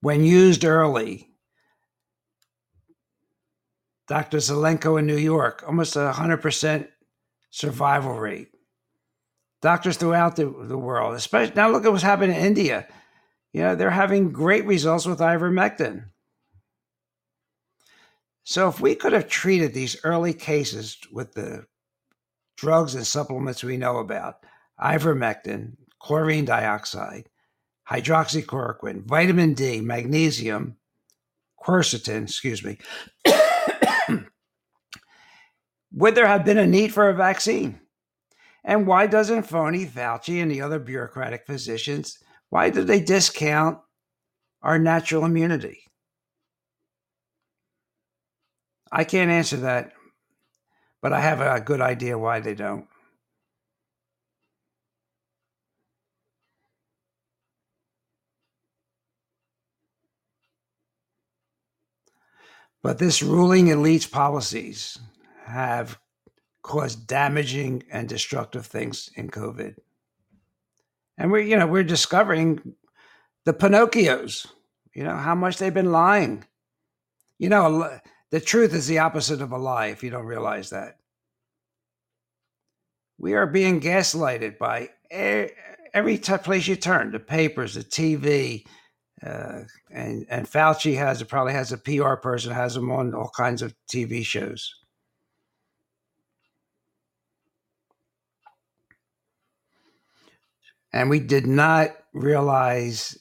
when 0.00 0.24
used 0.24 0.64
early? 0.64 1.28
Dr. 4.08 4.38
Zelenko 4.38 4.98
in 4.98 5.06
New 5.06 5.18
York, 5.18 5.62
almost 5.66 5.96
a 5.96 6.12
100% 6.14 6.88
survival 7.50 8.18
rate 8.18 8.49
doctors 9.60 9.96
throughout 9.96 10.36
the, 10.36 10.44
the 10.44 10.78
world, 10.78 11.14
especially 11.14 11.54
now 11.54 11.70
look 11.70 11.84
at 11.84 11.92
what's 11.92 12.02
happening 12.02 12.36
in 12.36 12.44
India. 12.44 12.86
You 13.52 13.62
know, 13.62 13.74
they're 13.74 13.90
having 13.90 14.32
great 14.32 14.64
results 14.66 15.06
with 15.06 15.18
ivermectin. 15.18 16.04
So 18.44 18.68
if 18.68 18.80
we 18.80 18.94
could 18.94 19.12
have 19.12 19.28
treated 19.28 19.74
these 19.74 19.96
early 20.04 20.32
cases 20.32 20.96
with 21.12 21.34
the 21.34 21.66
drugs 22.56 22.94
and 22.94 23.06
supplements 23.06 23.62
we 23.62 23.76
know 23.76 23.98
about, 23.98 24.44
ivermectin, 24.80 25.76
chlorine 26.00 26.44
dioxide, 26.44 27.28
hydroxychloroquine, 27.88 29.04
vitamin 29.04 29.54
D, 29.54 29.80
magnesium, 29.80 30.76
quercetin, 31.62 32.24
excuse 32.24 32.64
me, 32.64 32.78
would 35.92 36.14
there 36.14 36.26
have 36.26 36.44
been 36.44 36.58
a 36.58 36.66
need 36.66 36.92
for 36.94 37.08
a 37.08 37.14
vaccine? 37.14 37.80
And 38.64 38.86
why 38.86 39.06
doesn't 39.06 39.44
phony 39.44 39.86
Fauci 39.86 40.42
and 40.42 40.50
the 40.50 40.60
other 40.60 40.78
bureaucratic 40.78 41.46
physicians, 41.46 42.18
why 42.50 42.70
do 42.70 42.84
they 42.84 43.00
discount 43.00 43.78
our 44.62 44.78
natural 44.78 45.24
immunity? 45.24 45.84
I 48.92 49.04
can't 49.04 49.30
answer 49.30 49.56
that, 49.58 49.92
but 51.00 51.12
I 51.12 51.20
have 51.20 51.40
a 51.40 51.60
good 51.60 51.80
idea 51.80 52.18
why 52.18 52.40
they 52.40 52.54
don't. 52.54 52.86
But 62.82 62.98
this 62.98 63.22
ruling 63.22 63.68
elite's 63.68 64.06
policies 64.06 64.98
have 65.44 65.98
cause 66.62 66.94
damaging 66.94 67.82
and 67.90 68.08
destructive 68.08 68.66
things 68.66 69.10
in 69.16 69.30
COVID. 69.30 69.76
And 71.18 71.30
we're, 71.30 71.40
you 71.40 71.56
know, 71.56 71.66
we're 71.66 71.84
discovering 71.84 72.74
the 73.44 73.52
Pinocchios. 73.52 74.46
You 74.94 75.04
know, 75.04 75.16
how 75.16 75.34
much 75.34 75.58
they've 75.58 75.72
been 75.72 75.92
lying. 75.92 76.44
You 77.38 77.48
know, 77.48 77.98
the 78.30 78.40
truth 78.40 78.74
is 78.74 78.86
the 78.86 78.98
opposite 78.98 79.40
of 79.40 79.52
a 79.52 79.58
lie 79.58 79.86
if 79.86 80.02
you 80.02 80.10
don't 80.10 80.26
realize 80.26 80.70
that. 80.70 80.96
We 83.18 83.34
are 83.34 83.46
being 83.46 83.80
gaslighted 83.80 84.58
by 84.58 84.90
every 85.10 86.18
place 86.18 86.66
you 86.66 86.76
turn 86.76 87.12
the 87.12 87.20
papers, 87.20 87.74
the 87.74 87.84
TV. 87.84 88.66
Uh, 89.24 89.64
and, 89.90 90.26
and 90.30 90.46
Fauci 90.50 90.96
has 90.96 91.20
it, 91.20 91.28
probably 91.28 91.52
has 91.52 91.72
a 91.72 91.78
PR 91.78 92.14
person, 92.14 92.52
has 92.52 92.74
them 92.74 92.90
on 92.90 93.14
all 93.14 93.30
kinds 93.36 93.60
of 93.60 93.74
TV 93.92 94.24
shows. 94.24 94.79
And 100.92 101.08
we 101.08 101.20
did 101.20 101.46
not 101.46 101.90
realize 102.12 103.16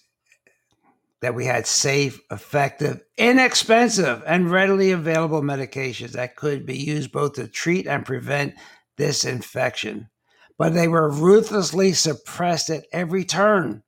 that 1.22 1.36
we 1.36 1.46
had 1.46 1.68
safe, 1.68 2.20
effective, 2.32 3.02
inexpensive, 3.18 4.24
and 4.26 4.50
readily 4.50 4.92
available 4.92 5.42
medications 5.42 6.12
that 6.12 6.36
could 6.36 6.66
be 6.66 6.78
used 6.78 7.12
both 7.12 7.34
to 7.34 7.48
treat 7.48 7.88
and 7.88 8.06
prevent 8.06 8.56
this 8.98 9.26
infection. 9.26 10.10
But 10.58 10.74
they 10.74 10.88
were 10.88 11.10
ruthlessly 11.10 11.94
suppressed 11.94 12.70
at 12.70 12.86
every 12.92 13.26
turn. 13.26 13.84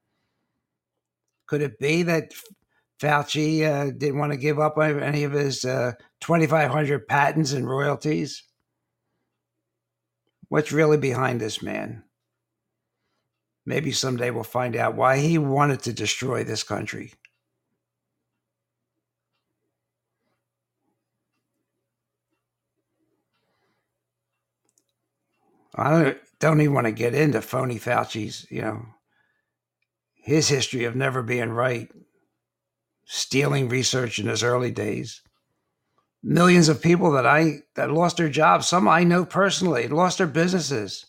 Could 1.47 1.61
it 1.61 1.79
be 1.79 2.03
that 2.03 2.33
Fauci 3.01 3.63
uh, 3.63 3.91
didn't 3.91 4.19
want 4.19 4.31
to 4.31 4.37
give 4.37 4.59
up 4.59 4.77
any 4.77 5.23
of 5.23 5.31
his 5.31 5.65
uh, 5.65 5.93
2,500 6.21 7.07
patents 7.07 7.51
and 7.51 7.67
royalties? 7.67 8.43
What's 10.49 10.71
really 10.71 10.97
behind 10.97 11.39
this 11.39 11.61
man? 11.61 12.03
Maybe 13.65 13.91
someday 13.91 14.31
we'll 14.31 14.43
find 14.43 14.75
out 14.75 14.95
why 14.95 15.17
he 15.19 15.37
wanted 15.37 15.81
to 15.83 15.93
destroy 15.93 16.43
this 16.43 16.63
country. 16.63 17.13
I 25.75 25.89
don't, 25.91 26.17
don't 26.39 26.61
even 26.61 26.73
want 26.73 26.87
to 26.87 26.91
get 26.91 27.13
into 27.15 27.41
phony 27.41 27.77
Fauci's, 27.77 28.45
you 28.49 28.61
know, 28.61 28.85
his 30.15 30.49
history 30.49 30.83
of 30.85 30.95
never 30.95 31.23
being 31.23 31.51
right, 31.51 31.89
stealing 33.05 33.69
research 33.69 34.19
in 34.19 34.27
his 34.27 34.43
early 34.43 34.71
days. 34.71 35.21
Millions 36.23 36.69
of 36.69 36.81
people 36.81 37.11
that 37.11 37.25
I 37.25 37.59
that 37.75 37.89
lost 37.91 38.17
their 38.17 38.29
jobs, 38.29 38.67
some 38.67 38.87
I 38.87 39.03
know 39.03 39.25
personally, 39.25 39.87
lost 39.87 40.19
their 40.19 40.27
businesses. 40.27 41.05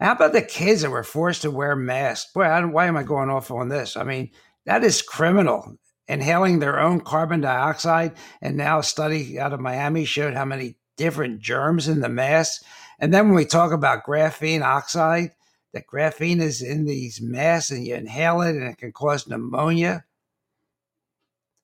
How 0.00 0.12
about 0.12 0.32
the 0.32 0.42
kids 0.42 0.82
that 0.82 0.90
were 0.90 1.02
forced 1.02 1.42
to 1.42 1.50
wear 1.50 1.74
masks? 1.74 2.30
Boy, 2.32 2.44
why 2.68 2.86
am 2.86 2.96
I 2.96 3.02
going 3.02 3.30
off 3.30 3.50
on 3.50 3.68
this? 3.68 3.96
I 3.96 4.04
mean, 4.04 4.30
that 4.64 4.84
is 4.84 5.02
criminal. 5.02 5.76
Inhaling 6.06 6.58
their 6.58 6.80
own 6.80 7.00
carbon 7.00 7.42
dioxide, 7.42 8.12
and 8.40 8.56
now 8.56 8.78
a 8.78 8.82
study 8.82 9.38
out 9.38 9.52
of 9.52 9.60
Miami 9.60 10.06
showed 10.06 10.32
how 10.32 10.46
many 10.46 10.76
different 10.96 11.40
germs 11.40 11.86
in 11.86 12.00
the 12.00 12.08
mask 12.08 12.62
and 12.98 13.14
then 13.14 13.26
when 13.26 13.36
we 13.36 13.44
talk 13.44 13.72
about 13.72 14.04
graphene 14.04 14.62
oxide, 14.62 15.30
that 15.72 15.86
graphene 15.86 16.40
is 16.40 16.62
in 16.62 16.84
these 16.84 17.20
masks 17.20 17.70
and 17.70 17.86
you 17.86 17.94
inhale 17.94 18.40
it 18.40 18.56
and 18.56 18.64
it 18.64 18.78
can 18.78 18.92
cause 18.92 19.28
pneumonia. 19.28 20.04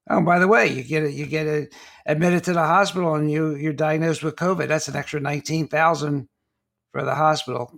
Oh, 0.08 0.20
by 0.20 0.38
the 0.38 0.46
way, 0.46 0.68
you 0.68 0.84
get 0.84 1.02
it, 1.02 1.14
you 1.14 1.26
get 1.26 1.46
it 1.46 1.74
admitted 2.06 2.44
to 2.44 2.52
the 2.52 2.62
hospital 2.62 3.14
and 3.14 3.30
you 3.30 3.56
you're 3.56 3.72
diagnosed 3.72 4.22
with 4.22 4.36
COVID. 4.36 4.68
That's 4.68 4.88
an 4.88 4.96
extra 4.96 5.18
nineteen 5.18 5.66
thousand 5.66 6.28
for 6.92 7.02
the 7.02 7.14
hospital. 7.14 7.72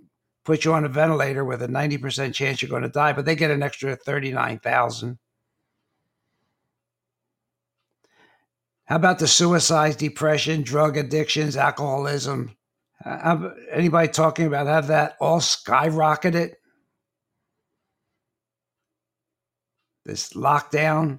Put 0.46 0.64
you 0.64 0.72
on 0.74 0.84
a 0.84 0.88
ventilator 0.88 1.44
with 1.44 1.60
a 1.60 1.68
ninety 1.68 1.98
percent 1.98 2.32
chance 2.32 2.62
you're 2.62 2.70
going 2.70 2.84
to 2.84 2.88
die, 2.88 3.12
but 3.12 3.24
they 3.24 3.34
get 3.34 3.50
an 3.50 3.64
extra 3.64 3.96
thirty 3.96 4.32
nine 4.32 4.60
thousand. 4.60 5.18
How 8.84 8.94
about 8.94 9.18
the 9.18 9.26
suicides, 9.26 9.96
depression, 9.96 10.62
drug 10.62 10.96
addictions, 10.96 11.56
alcoholism, 11.56 12.56
uh, 13.04 13.50
anybody 13.72 14.06
talking 14.06 14.46
about 14.46 14.68
have 14.68 14.86
that 14.86 15.16
all 15.20 15.40
skyrocketed? 15.40 16.52
This 20.04 20.34
lockdown, 20.34 21.18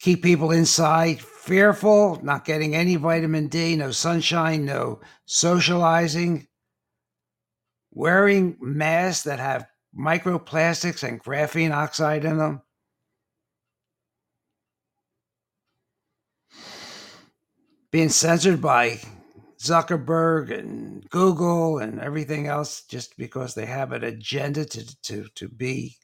keep 0.00 0.24
people 0.24 0.50
inside, 0.50 1.20
fearful, 1.20 2.18
not 2.24 2.44
getting 2.44 2.74
any 2.74 2.96
vitamin 2.96 3.46
D, 3.46 3.76
no 3.76 3.92
sunshine, 3.92 4.64
no 4.64 4.98
socializing, 5.26 6.48
wearing 7.94 8.56
masks 8.60 9.24
that 9.24 9.38
have 9.38 9.66
microplastics 9.96 11.06
and 11.06 11.22
graphene 11.22 11.72
oxide 11.72 12.24
in 12.24 12.38
them. 12.38 12.62
Being 17.90 18.08
censored 18.08 18.60
by 18.60 19.00
Zuckerberg 19.62 20.56
and 20.56 21.08
Google 21.10 21.78
and 21.78 22.00
everything 22.00 22.48
else 22.48 22.82
just 22.82 23.16
because 23.16 23.54
they 23.54 23.66
have 23.66 23.92
an 23.92 24.02
agenda 24.02 24.64
to 24.64 25.02
to 25.02 25.28
to 25.36 25.48
be 25.48 25.96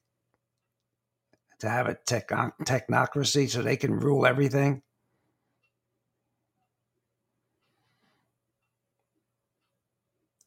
to 1.59 1.69
have 1.69 1.89
a 1.89 1.95
tech, 2.07 2.29
technocracy 2.29 3.51
so 3.51 3.61
they 3.61 3.77
can 3.77 3.93
rule 3.93 4.25
everything. 4.25 4.83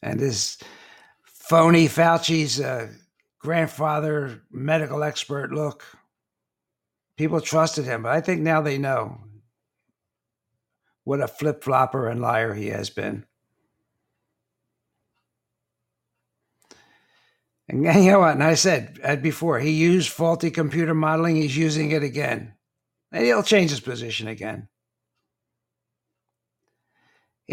And 0.01 0.19
this 0.19 0.58
phony 1.43 1.88
Fauci's 1.88 2.62
uh, 2.62 2.88
grandfather, 3.39 4.41
medical 4.49 5.03
expert 5.03 5.51
look, 5.51 5.84
people 7.17 7.41
trusted 7.41 7.86
him, 7.86 8.03
but 8.03 8.13
I 8.13 8.21
think 8.21 8.41
now 8.41 8.62
they 8.62 8.77
know 8.77 9.19
what 11.03 11.21
a 11.21 11.27
flip 11.27 11.62
flopper 11.63 12.08
and 12.08 12.21
liar 12.21 12.53
he 12.53 12.67
has 12.67 12.89
been. 12.89 13.25
And 17.67 17.84
you 18.03 18.12
know 18.12 18.19
what? 18.19 18.36
And 18.36 18.43
I 18.43 18.53
said 18.53 18.99
uh, 19.03 19.17
before, 19.17 19.60
he 19.60 19.71
used 19.71 20.10
faulty 20.10 20.49
computer 20.49 20.93
modeling. 20.93 21.36
He's 21.36 21.58
using 21.58 21.91
it 21.91 22.03
again. 22.03 22.53
And 23.12 23.25
he'll 23.25 23.43
change 23.43 23.69
his 23.69 23.82
position 23.82 24.27
again. 24.27 24.69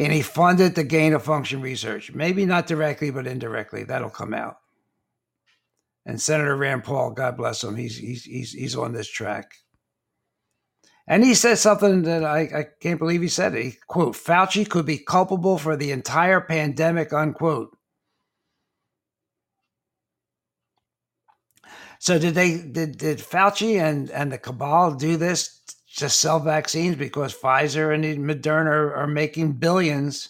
And 0.00 0.14
he 0.14 0.22
funded 0.22 0.74
the 0.74 0.82
gain 0.82 1.12
of 1.12 1.22
function 1.22 1.60
research. 1.60 2.12
Maybe 2.14 2.46
not 2.46 2.66
directly, 2.66 3.10
but 3.10 3.26
indirectly. 3.26 3.84
That'll 3.84 4.08
come 4.08 4.32
out. 4.32 4.56
And 6.06 6.18
Senator 6.18 6.56
Rand 6.56 6.84
Paul, 6.84 7.10
God 7.10 7.36
bless 7.36 7.62
him, 7.62 7.76
he's, 7.76 7.98
he's, 7.98 8.24
he's, 8.24 8.52
he's 8.52 8.76
on 8.76 8.94
this 8.94 9.08
track. 9.08 9.52
And 11.06 11.22
he 11.22 11.34
said 11.34 11.58
something 11.58 12.04
that 12.04 12.24
I, 12.24 12.40
I 12.40 12.66
can't 12.80 12.98
believe 12.98 13.20
he 13.20 13.28
said. 13.28 13.54
He, 13.54 13.76
quote, 13.88 14.14
Fauci 14.14 14.66
could 14.66 14.86
be 14.86 14.96
culpable 14.96 15.58
for 15.58 15.76
the 15.76 15.90
entire 15.90 16.40
pandemic, 16.40 17.12
unquote. 17.12 17.76
So 21.98 22.18
did 22.18 22.34
they 22.34 22.56
did, 22.62 22.96
did 22.96 23.18
Fauci 23.18 23.78
and, 23.78 24.10
and 24.10 24.32
the 24.32 24.38
cabal 24.38 24.94
do 24.94 25.18
this 25.18 25.60
to 25.96 26.08
sell 26.08 26.38
vaccines 26.38 26.96
because 26.96 27.34
Pfizer 27.34 27.94
and 27.94 28.04
Moderna 28.24 28.66
are, 28.66 28.94
are 28.94 29.06
making 29.06 29.54
billions? 29.54 30.28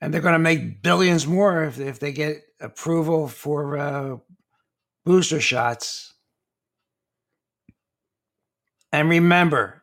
And 0.00 0.12
they're 0.12 0.20
going 0.20 0.34
to 0.34 0.38
make 0.38 0.82
billions 0.82 1.26
more 1.26 1.64
if, 1.64 1.78
if 1.78 1.98
they 1.98 2.12
get 2.12 2.42
approval 2.60 3.28
for 3.28 3.78
uh, 3.78 4.16
booster 5.04 5.40
shots. 5.40 6.14
And 8.92 9.08
remember, 9.08 9.82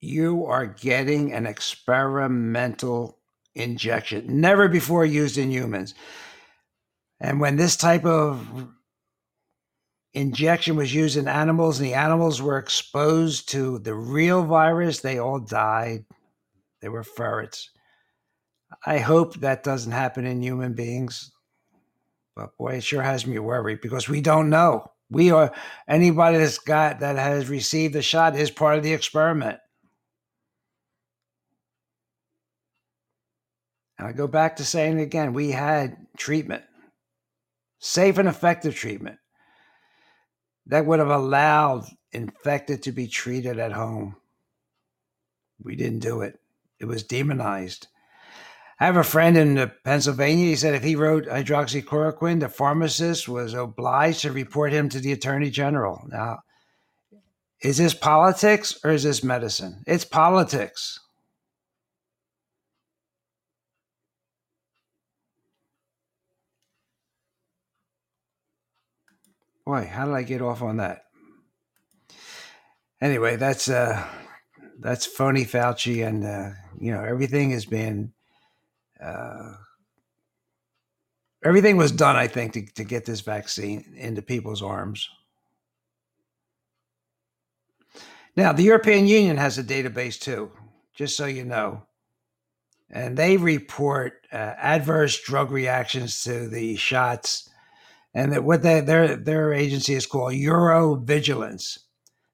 you 0.00 0.46
are 0.46 0.66
getting 0.66 1.32
an 1.32 1.46
experimental 1.46 3.18
injection, 3.54 4.40
never 4.40 4.68
before 4.68 5.04
used 5.04 5.38
in 5.38 5.50
humans. 5.50 5.94
And 7.20 7.40
when 7.40 7.56
this 7.56 7.76
type 7.76 8.04
of 8.04 8.68
injection 10.14 10.76
was 10.76 10.94
used 10.94 11.16
in 11.16 11.28
animals 11.28 11.78
and 11.78 11.88
the 11.88 11.94
animals 11.94 12.42
were 12.42 12.58
exposed 12.58 13.48
to 13.50 13.78
the 13.78 13.94
real 13.94 14.44
virus, 14.44 15.00
they 15.00 15.18
all 15.18 15.40
died. 15.40 16.04
They 16.80 16.88
were 16.88 17.04
ferrets. 17.04 17.70
I 18.84 18.98
hope 18.98 19.36
that 19.36 19.62
doesn't 19.62 19.92
happen 19.92 20.26
in 20.26 20.42
human 20.42 20.74
beings. 20.74 21.30
But 22.34 22.56
boy, 22.58 22.76
it 22.76 22.84
sure 22.84 23.02
has 23.02 23.26
me 23.26 23.38
worried 23.38 23.80
because 23.80 24.08
we 24.08 24.20
don't 24.20 24.50
know. 24.50 24.90
We 25.10 25.30
are 25.30 25.52
anybody 25.86 26.38
that's 26.38 26.58
got 26.58 27.00
that 27.00 27.16
has 27.16 27.48
received 27.48 27.94
the 27.94 28.02
shot 28.02 28.34
is 28.34 28.50
part 28.50 28.78
of 28.78 28.82
the 28.82 28.94
experiment. 28.94 29.58
And 33.98 34.08
I 34.08 34.12
go 34.12 34.26
back 34.26 34.56
to 34.56 34.64
saying 34.64 34.98
again, 34.98 35.34
we 35.34 35.50
had 35.50 35.96
treatment, 36.16 36.64
safe 37.78 38.16
and 38.16 38.28
effective 38.28 38.74
treatment 38.74 39.18
that 40.66 40.86
would 40.86 40.98
have 40.98 41.08
allowed 41.08 41.86
infected 42.12 42.82
to 42.82 42.92
be 42.92 43.06
treated 43.06 43.58
at 43.58 43.72
home. 43.72 44.16
We 45.62 45.76
didn't 45.76 46.00
do 46.00 46.22
it. 46.22 46.38
It 46.78 46.86
was 46.86 47.02
demonized. 47.02 47.88
I 48.80 48.86
have 48.86 48.96
a 48.96 49.04
friend 49.04 49.36
in 49.36 49.70
Pennsylvania. 49.84 50.46
He 50.46 50.56
said 50.56 50.74
if 50.74 50.82
he 50.82 50.96
wrote 50.96 51.26
hydroxychloroquine, 51.26 52.40
the 52.40 52.48
pharmacist 52.48 53.28
was 53.28 53.54
obliged 53.54 54.22
to 54.22 54.32
report 54.32 54.72
him 54.72 54.88
to 54.88 54.98
the 54.98 55.12
attorney 55.12 55.50
general. 55.50 56.04
Now, 56.08 56.40
is 57.60 57.78
this 57.78 57.94
politics 57.94 58.80
or 58.82 58.90
is 58.90 59.04
this 59.04 59.22
medicine? 59.22 59.84
It's 59.86 60.04
politics. 60.04 60.98
Boy, 69.64 69.88
how 69.90 70.06
did 70.06 70.14
I 70.14 70.22
get 70.22 70.42
off 70.42 70.62
on 70.62 70.78
that? 70.78 71.04
Anyway, 73.00 73.36
that's 73.36 73.68
uh, 73.68 74.06
that's 74.80 75.06
phony 75.06 75.44
Fauci, 75.44 76.06
and 76.06 76.24
uh, 76.24 76.50
you 76.78 76.92
know 76.92 77.02
everything 77.02 77.50
has 77.50 77.64
been 77.64 78.12
uh, 79.02 79.54
everything 81.44 81.76
was 81.76 81.92
done, 81.92 82.16
I 82.16 82.26
think, 82.28 82.52
to, 82.52 82.62
to 82.74 82.84
get 82.84 83.04
this 83.04 83.20
vaccine 83.20 83.94
into 83.96 84.22
people's 84.22 84.62
arms. 84.62 85.08
Now, 88.36 88.52
the 88.52 88.62
European 88.62 89.06
Union 89.06 89.36
has 89.36 89.58
a 89.58 89.64
database 89.64 90.18
too, 90.18 90.50
just 90.94 91.16
so 91.16 91.26
you 91.26 91.44
know. 91.44 91.82
And 92.90 93.16
they 93.16 93.36
report 93.36 94.26
uh, 94.32 94.36
adverse 94.36 95.20
drug 95.20 95.50
reactions 95.50 96.22
to 96.24 96.48
the 96.48 96.76
shots, 96.76 97.48
and 98.14 98.32
that 98.32 98.44
what 98.44 98.62
they, 98.62 98.80
their 98.80 99.16
their 99.16 99.52
agency 99.52 99.94
is 99.94 100.06
called 100.06 100.34
EudraVigilance. 100.34 101.80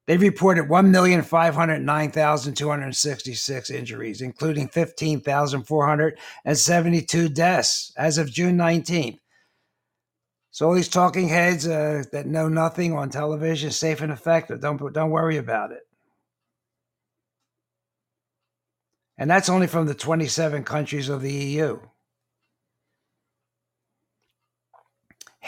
They've 0.07 0.21
reported 0.21 0.69
1,509,266 0.69 3.69
injuries, 3.69 4.21
including 4.21 4.69
15,472 4.69 7.29
deaths 7.29 7.93
as 7.95 8.17
of 8.17 8.31
June 8.31 8.57
19th. 8.57 9.19
So 10.49 10.67
all 10.67 10.73
these 10.73 10.89
talking 10.89 11.27
heads 11.27 11.67
uh, 11.67 12.05
that 12.11 12.25
know 12.25 12.49
nothing 12.49 12.93
on 12.93 13.11
television, 13.11 13.69
safe 13.69 14.01
and 14.01 14.11
effective. 14.11 14.59
Don't 14.59 14.91
don't 14.93 15.11
worry 15.11 15.37
about 15.37 15.71
it. 15.71 15.83
And 19.17 19.29
that's 19.29 19.49
only 19.49 19.67
from 19.67 19.85
the 19.85 19.93
27 19.93 20.63
countries 20.63 21.07
of 21.07 21.21
the 21.21 21.31
EU. 21.31 21.79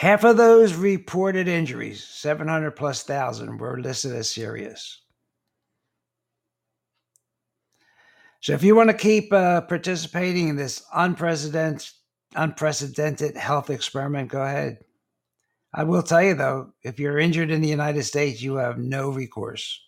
Half 0.02 0.24
of 0.24 0.36
those 0.36 0.74
reported 0.74 1.46
injuries, 1.46 2.02
700 2.02 2.72
plus 2.72 3.04
thousand, 3.04 3.58
were 3.58 3.78
listed 3.78 4.10
as 4.16 4.28
serious. 4.28 5.00
So 8.40 8.52
if 8.52 8.64
you 8.64 8.74
want 8.74 8.90
to 8.90 8.96
keep 8.96 9.32
uh, 9.32 9.60
participating 9.60 10.48
in 10.48 10.56
this 10.56 10.82
unprecedented, 10.92 11.88
unprecedented 12.34 13.36
health 13.36 13.70
experiment, 13.70 14.28
go 14.28 14.42
ahead. 14.42 14.78
I 15.72 15.84
will 15.84 16.02
tell 16.02 16.20
you 16.20 16.34
though, 16.34 16.72
if 16.82 16.98
you're 16.98 17.20
injured 17.20 17.52
in 17.52 17.60
the 17.60 17.68
United 17.68 18.02
States, 18.02 18.42
you 18.42 18.56
have 18.56 18.78
no 18.78 19.10
recourse. 19.10 19.80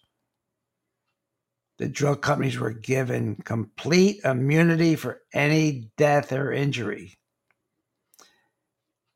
The 1.79 1.89
drug 1.89 2.23
companies 2.23 2.57
were 2.57 2.71
given 2.71 3.35
complete 3.45 4.21
immunity 4.25 4.95
for 4.95 5.23
any 5.33 5.91
death 5.97 6.33
or 6.33 6.53
injury. 6.53 7.19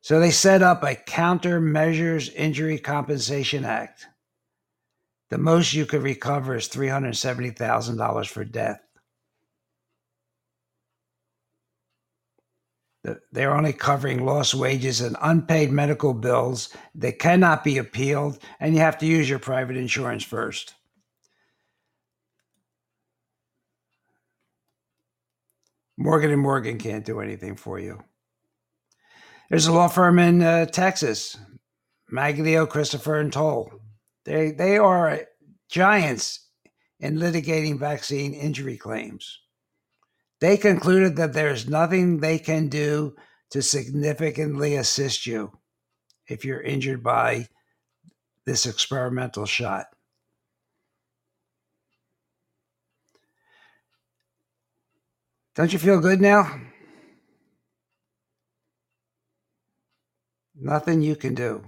So 0.01 0.21
they 0.21 0.31
set 0.31 0.63
up 0.63 0.83
a 0.83 0.95
Countermeasures 0.95 2.33
Injury 2.35 2.79
Compensation 2.79 3.65
Act. 3.65 4.07
The 5.31 5.39
most 5.39 5.75
you 5.75 5.85
could 5.85 6.03
recover 6.03 6.57
is 6.57 6.69
$370,000 6.69 8.27
for 8.29 8.45
death. 8.45 8.81
They're 13.33 13.55
only 13.55 13.73
covering 13.73 14.25
lost 14.25 14.55
wages 14.55 15.01
and 15.01 15.17
unpaid 15.21 15.71
medical 15.71 16.15
bills. 16.15 16.71
They 16.95 17.13
cannot 17.13 17.65
be 17.65 17.79
appealed, 17.79 18.39
and 18.61 18.75
you 18.75 18.81
have 18.81 18.99
to 18.99 19.07
use 19.07 19.29
your 19.29 19.39
private 19.39 19.77
insurance 19.77 20.25
first. 20.25 20.75
Morgan 25.97 26.31
and 26.31 26.43
Morgan 26.43 26.79
can't 26.79 27.05
do 27.05 27.21
anything 27.21 27.57
for 27.57 27.79
you. 27.79 28.03
There's 29.51 29.67
a 29.67 29.73
law 29.73 29.89
firm 29.89 30.19
in 30.19 30.43
uh, 30.43 30.67
Texas, 30.67 31.37
Maglio, 32.13 32.69
Christopher, 32.69 33.19
and 33.19 33.33
Toale. 33.33 33.71
They 34.25 34.51
they 34.51 34.77
are 34.77 35.21
giants 35.71 36.47
in 37.01 37.17
litigating 37.17 37.79
vaccine 37.79 38.35
injury 38.35 38.77
claims. 38.77 39.41
They 40.41 40.57
concluded 40.57 41.17
that 41.17 41.33
there's 41.33 41.69
nothing 41.69 42.19
they 42.19 42.39
can 42.39 42.69
do 42.69 43.17
to 43.51 43.63
significantly 43.63 44.77
assist 44.77 45.27
you 45.27 45.53
if 46.27 46.45
you're 46.45 46.61
injured 46.61 47.03
by 47.03 47.49
this 48.45 48.67
experimental 48.67 49.47
shot. 49.47 49.87
Don't 55.55 55.73
you 55.73 55.79
feel 55.79 56.01
good 56.01 56.21
now? 56.21 56.61
Nothing 60.61 61.03
you 61.03 61.15
can 61.15 61.35
do. 61.35 61.65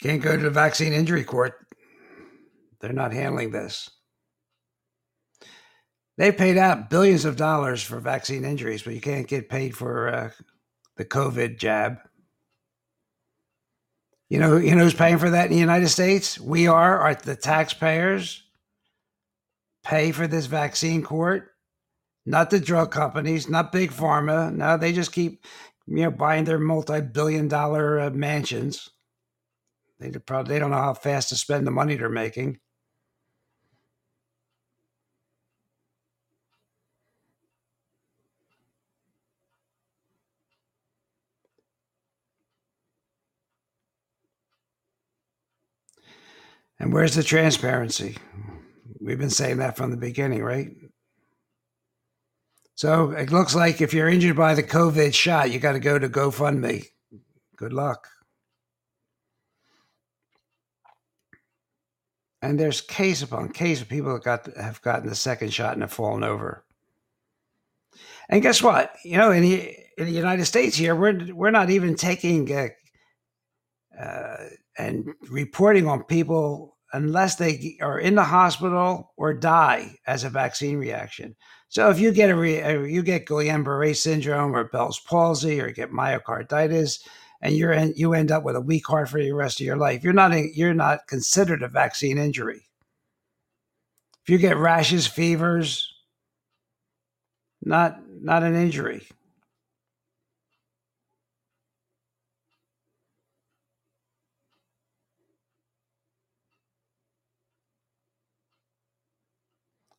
Can't 0.00 0.22
go 0.22 0.36
to 0.36 0.42
the 0.42 0.50
vaccine 0.50 0.92
injury 0.92 1.24
court. 1.24 1.54
They're 2.80 2.92
not 2.92 3.12
handling 3.12 3.50
this. 3.50 3.90
They 6.16 6.30
paid 6.30 6.56
out 6.56 6.90
billions 6.90 7.24
of 7.24 7.36
dollars 7.36 7.82
for 7.82 7.98
vaccine 7.98 8.44
injuries, 8.44 8.82
but 8.82 8.94
you 8.94 9.00
can't 9.00 9.26
get 9.26 9.48
paid 9.48 9.76
for 9.76 10.08
uh, 10.08 10.30
the 10.96 11.04
COVID 11.04 11.58
jab. 11.58 11.98
You 14.28 14.38
know, 14.38 14.56
you 14.56 14.76
know 14.76 14.84
who's 14.84 14.94
paying 14.94 15.18
for 15.18 15.30
that 15.30 15.46
in 15.46 15.52
the 15.52 15.58
United 15.58 15.88
States? 15.88 16.38
We 16.38 16.68
are, 16.68 16.98
are 16.98 17.14
the 17.14 17.34
taxpayers 17.34 18.42
pay 19.84 20.12
for 20.12 20.26
this 20.28 20.46
vaccine 20.46 21.02
court 21.02 21.50
not 22.28 22.50
the 22.50 22.60
drug 22.60 22.90
companies, 22.90 23.48
not 23.48 23.72
big 23.72 23.90
pharma. 23.90 24.54
No, 24.54 24.76
they 24.76 24.92
just 24.92 25.12
keep 25.12 25.44
you 25.86 26.02
know 26.04 26.10
buying 26.10 26.44
their 26.44 26.58
multi-billion-dollar 26.58 28.00
uh, 28.00 28.10
mansions. 28.10 28.90
They 29.98 30.10
probably 30.10 30.54
they 30.54 30.58
don't 30.60 30.70
know 30.70 30.76
how 30.76 30.94
fast 30.94 31.30
to 31.30 31.36
spend 31.36 31.66
the 31.66 31.70
money 31.70 31.96
they're 31.96 32.10
making. 32.10 32.60
And 46.78 46.92
where's 46.92 47.14
the 47.16 47.24
transparency? 47.24 48.18
We've 49.00 49.18
been 49.18 49.30
saying 49.30 49.58
that 49.58 49.76
from 49.76 49.90
the 49.90 49.96
beginning, 49.96 50.42
right? 50.44 50.70
So 52.78 53.10
it 53.10 53.32
looks 53.32 53.56
like 53.56 53.80
if 53.80 53.92
you're 53.92 54.08
injured 54.08 54.36
by 54.36 54.54
the 54.54 54.62
COVID 54.62 55.12
shot, 55.12 55.50
you 55.50 55.58
got 55.58 55.72
to 55.72 55.80
go 55.80 55.98
to 55.98 56.08
GoFundMe. 56.08 56.86
Good 57.56 57.72
luck. 57.72 58.06
And 62.40 62.56
there's 62.56 62.80
case 62.80 63.20
upon 63.20 63.48
case 63.48 63.80
of 63.80 63.88
people 63.88 64.12
that 64.12 64.22
got 64.22 64.56
have 64.56 64.80
gotten 64.82 65.08
the 65.08 65.16
second 65.16 65.52
shot 65.52 65.72
and 65.72 65.82
have 65.82 65.92
fallen 65.92 66.22
over. 66.22 66.64
And 68.28 68.42
guess 68.42 68.62
what? 68.62 68.94
You 69.04 69.16
know, 69.16 69.32
in 69.32 69.42
the 69.42 69.74
in 69.96 70.06
the 70.06 70.12
United 70.12 70.44
States 70.44 70.76
here, 70.76 70.94
we're 70.94 71.34
we're 71.34 71.50
not 71.50 71.70
even 71.70 71.96
taking 71.96 72.54
uh, 72.54 72.68
uh, 74.00 74.36
and 74.78 75.04
reporting 75.28 75.88
on 75.88 76.04
people 76.04 76.77
unless 76.92 77.36
they 77.36 77.76
are 77.80 77.98
in 77.98 78.14
the 78.14 78.24
hospital 78.24 79.12
or 79.16 79.34
die 79.34 79.96
as 80.06 80.24
a 80.24 80.30
vaccine 80.30 80.78
reaction. 80.78 81.36
So 81.68 81.90
if 81.90 81.98
you 81.98 82.12
get 82.12 82.30
a, 82.30 82.36
re, 82.36 82.62
uh, 82.62 82.80
you 82.80 83.02
get 83.02 83.26
Guillain-Barré 83.26 83.94
syndrome 83.94 84.56
or 84.56 84.64
Bell's 84.64 84.98
palsy 85.00 85.60
or 85.60 85.70
get 85.70 85.92
myocarditis, 85.92 87.00
and 87.40 87.54
you're 87.54 87.72
in, 87.72 87.92
you 87.94 88.14
end 88.14 88.32
up 88.32 88.42
with 88.42 88.56
a 88.56 88.60
weak 88.60 88.86
heart 88.86 89.08
for 89.08 89.22
the 89.22 89.32
rest 89.32 89.60
of 89.60 89.66
your 89.66 89.76
life, 89.76 90.02
you're 90.02 90.12
not 90.12 90.32
you're 90.54 90.74
not 90.74 91.06
considered 91.06 91.62
a 91.62 91.68
vaccine 91.68 92.18
injury. 92.18 92.66
If 94.22 94.30
you 94.30 94.38
get 94.38 94.56
rashes, 94.56 95.06
fevers, 95.06 95.92
not 97.62 97.98
not 98.20 98.42
an 98.42 98.56
injury. 98.56 99.06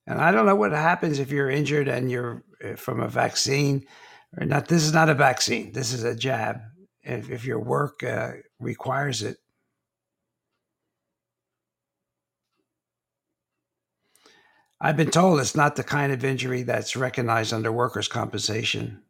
And 0.09 0.19
I 0.19 0.31
don't 0.31 0.47
know 0.47 0.55
what 0.55 0.71
happens 0.71 1.19
if 1.19 1.29
you're 1.29 1.51
injured 1.51 1.87
and 1.87 2.09
you're 2.09 2.43
eh, 2.61 2.73
from 2.73 2.99
a 2.99 3.07
vaccine 3.07 3.85
or 4.35 4.45
not. 4.45 4.67
This 4.67 4.83
is 4.83 4.91
not 4.91 5.07
a 5.07 5.13
vaccine. 5.13 5.71
This 5.71 5.93
is 5.93 6.03
a 6.03 6.15
jab. 6.15 6.61
If, 7.03 7.29
if 7.29 7.45
your 7.45 7.59
work 7.59 8.03
uh, 8.03 8.31
requires 8.59 9.21
it. 9.21 9.37
I've 14.81 14.97
been 14.97 15.11
told 15.11 15.39
it's 15.39 15.55
not 15.55 15.75
the 15.75 15.83
kind 15.83 16.11
of 16.11 16.25
injury 16.25 16.63
that's 16.63 16.95
recognized 16.95 17.53
under 17.53 17.71
workers' 17.71 18.07
compensation. 18.07 19.03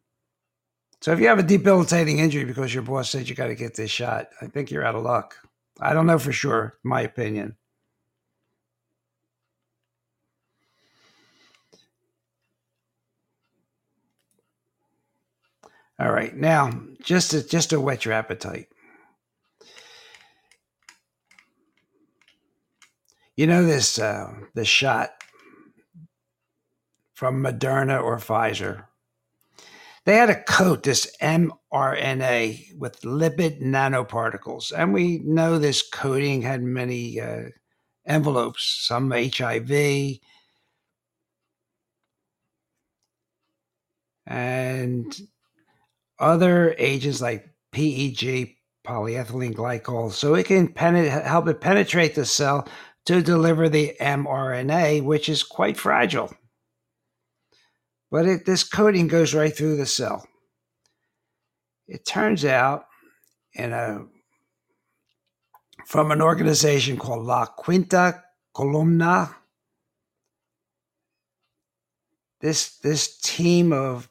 So 1.00 1.12
if 1.12 1.20
you 1.20 1.28
have 1.28 1.38
a 1.38 1.44
debilitating 1.44 2.18
injury 2.18 2.44
because 2.44 2.74
your 2.74 2.82
boss 2.82 3.08
said 3.08 3.28
you 3.28 3.34
got 3.34 3.46
to 3.46 3.54
get 3.54 3.74
this 3.74 3.90
shot, 3.90 4.28
I 4.42 4.48
think 4.48 4.70
you're 4.70 4.84
out 4.84 4.96
of 4.96 5.04
luck. 5.04 5.36
I 5.80 5.94
don't 5.94 6.06
know 6.06 6.18
for 6.18 6.32
sure, 6.32 6.76
my 6.82 7.00
opinion. 7.00 7.56
All 16.00 16.12
right, 16.12 16.34
now 16.34 16.72
just 17.02 17.32
to 17.32 17.46
just 17.46 17.70
to 17.70 17.80
whet 17.80 18.06
your 18.06 18.14
appetite. 18.14 18.68
You 23.36 23.46
know 23.46 23.66
this 23.66 23.98
uh, 23.98 24.32
the 24.54 24.64
shot 24.64 25.10
from 27.12 27.42
Moderna 27.42 28.02
or 28.02 28.16
Pfizer. 28.16 28.84
They 30.06 30.16
had 30.16 30.26
to 30.26 30.42
coat 30.42 30.84
this 30.84 31.14
mRNA 31.20 32.78
with 32.78 33.02
lipid 33.02 33.60
nanoparticles, 33.60 34.72
and 34.74 34.94
we 34.94 35.18
know 35.18 35.58
this 35.58 35.86
coating 35.86 36.40
had 36.40 36.62
many 36.62 37.20
uh, 37.20 37.50
envelopes, 38.06 38.64
some 38.88 39.10
HIV, 39.10 39.70
and 44.26 45.20
other 46.20 46.74
agents 46.78 47.20
like 47.20 47.48
PEG, 47.72 48.56
polyethylene 48.86 49.54
glycol, 49.54 50.12
so 50.12 50.34
it 50.34 50.46
can 50.46 50.72
help 50.74 51.48
it 51.48 51.60
penetrate 51.60 52.14
the 52.14 52.24
cell 52.24 52.68
to 53.06 53.22
deliver 53.22 53.68
the 53.68 53.96
mRNA, 54.00 55.02
which 55.02 55.28
is 55.28 55.42
quite 55.42 55.76
fragile. 55.76 56.32
But 58.10 58.26
it, 58.26 58.46
this 58.46 58.64
coating 58.64 59.08
goes 59.08 59.34
right 59.34 59.56
through 59.56 59.76
the 59.76 59.86
cell. 59.86 60.26
It 61.86 62.04
turns 62.04 62.44
out, 62.44 62.86
in 63.54 63.72
a 63.72 64.06
from 65.86 66.12
an 66.12 66.22
organization 66.22 66.96
called 66.96 67.24
La 67.24 67.46
Quinta 67.46 68.22
Columna, 68.54 69.34
this 72.40 72.78
this 72.78 73.18
team 73.18 73.72
of 73.72 74.09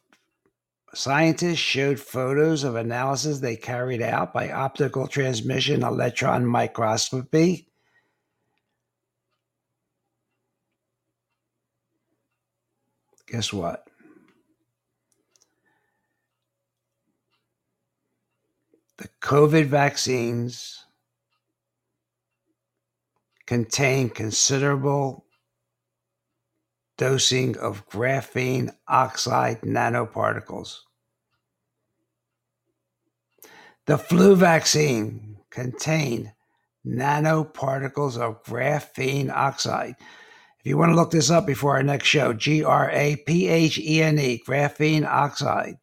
Scientists 0.94 1.60
showed 1.60 2.00
photos 2.00 2.64
of 2.64 2.76
analysis 2.76 3.40
they 3.40 3.56
carried 3.56 4.02
out 4.02 4.34
by 4.34 4.52
optical 4.52 5.08
transmission 5.08 5.84
electron 5.84 6.46
microscopy. 6.46 7.68
Guess 13.28 13.54
what? 13.54 13.88
The 18.98 19.10
COVID 19.22 19.68
vaccines 19.68 20.84
contain 23.46 24.10
considerable 24.10 25.26
dosing 27.00 27.58
of 27.58 27.88
graphene 27.89 28.70
oxide 28.89 29.62
nanoparticles. 29.62 30.80
The 33.86 33.97
flu 33.97 34.36
vaccine 34.36 35.38
contained 35.50 36.34
nanoparticles 36.86 38.18
of 38.18 38.43
graphene 38.43 39.32
oxide. 39.32 39.95
If 40.60 40.66
you 40.66 40.78
want 40.78 40.91
to 40.91 40.95
look 40.95 41.12
this 41.12 41.32
up 41.32 41.47
before 41.47 41.78
our 41.78 41.84
next 41.84 42.06
show, 42.06 42.34
G 42.34 42.66
R 42.66 42.91
A 42.91 43.16
P 43.26 43.47
H 43.47 43.80
E 43.80 44.04
N 44.04 44.20
E, 44.20 44.43
graphene 44.45 45.08
oxide. 45.08 45.78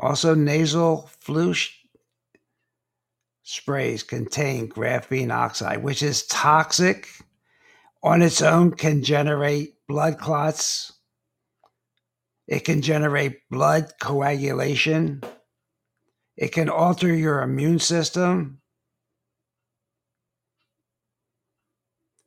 Also, 0.00 0.34
nasal 0.34 1.08
flu 1.20 1.54
sh- 1.54 1.70
sprays 3.44 4.02
contain 4.02 4.68
graphene 4.68 5.32
oxide, 5.32 5.84
which 5.84 6.02
is 6.02 6.26
toxic 6.26 7.08
on 8.02 8.22
its 8.22 8.42
own 8.42 8.72
can 8.72 9.02
generate 9.02 9.74
blood 9.88 10.18
clots. 10.18 10.92
It 12.46 12.60
can 12.60 12.82
generate 12.82 13.48
blood 13.50 13.92
coagulation. 14.00 15.22
It 16.36 16.52
can 16.52 16.68
alter 16.68 17.14
your 17.14 17.42
immune 17.42 17.78
system. 17.78 18.60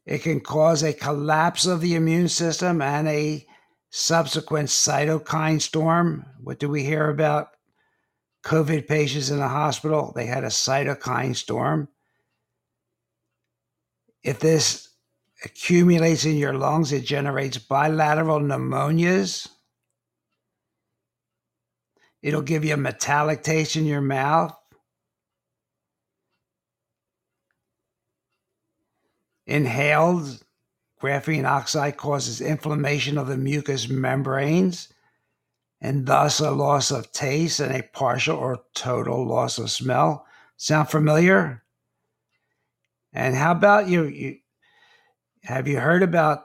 It 0.06 0.24
can 0.24 0.40
cause 0.40 0.84
a 0.84 0.92
collapse 0.92 1.66
of 1.68 1.82
the 1.82 1.96
immune 1.96 2.30
system 2.30 2.82
and 2.82 3.08
a 3.08 3.46
subsequent 3.92 4.70
cytokine 4.70 5.62
storm. 5.62 6.26
What 6.42 6.60
do 6.60 6.68
we 6.68 6.84
hear 6.84 7.10
about 7.10 7.50
COVID 8.44 8.88
patients 8.88 9.30
in 9.30 9.38
the 9.38 9.48
hospital? 9.48 10.12
They 10.16 10.26
had 10.26 10.44
a 10.44 10.48
cytokine 10.48 11.36
storm. 11.36 11.90
If 14.24 14.40
this 14.40 14.89
accumulates 15.44 16.26
in 16.26 16.38
your 16.38 16.54
lungs. 16.54 16.92
It 16.92 17.06
generates 17.06 17.58
bilateral 17.58 18.40
pneumonias. 18.40 19.48
It'll 22.22 22.42
give 22.42 22.66
you 22.66 22.74
a 22.74 22.78
metallic 22.78 23.44
taste 23.44 23.76
in 23.76 23.86
your 23.86 24.02
mouth. 24.02 24.56
Inhaled 29.46 30.44
graphene 31.02 31.46
oxide 31.46 31.98
causes 31.98 32.42
inflammation 32.42 33.18
of 33.18 33.28
the 33.28 33.38
mucous 33.38 33.90
membranes 33.90 34.90
and 35.82 36.06
thus 36.06 36.40
a 36.40 36.52
loss 36.52 36.92
of 36.92 37.12
taste 37.12 37.60
and 37.60 37.74
a 37.74 37.82
partial 37.82 38.38
or 38.38 38.60
total 38.76 39.26
loss 39.26 39.58
of 39.58 39.72
smell. 39.72 40.26
Sound 40.58 40.90
familiar? 40.90 41.64
And 43.14 43.34
how 43.34 43.54
about 43.54 43.88
you, 43.88 44.04
you 44.04 44.38
have 45.50 45.68
you 45.68 45.80
heard 45.80 46.04
about 46.04 46.44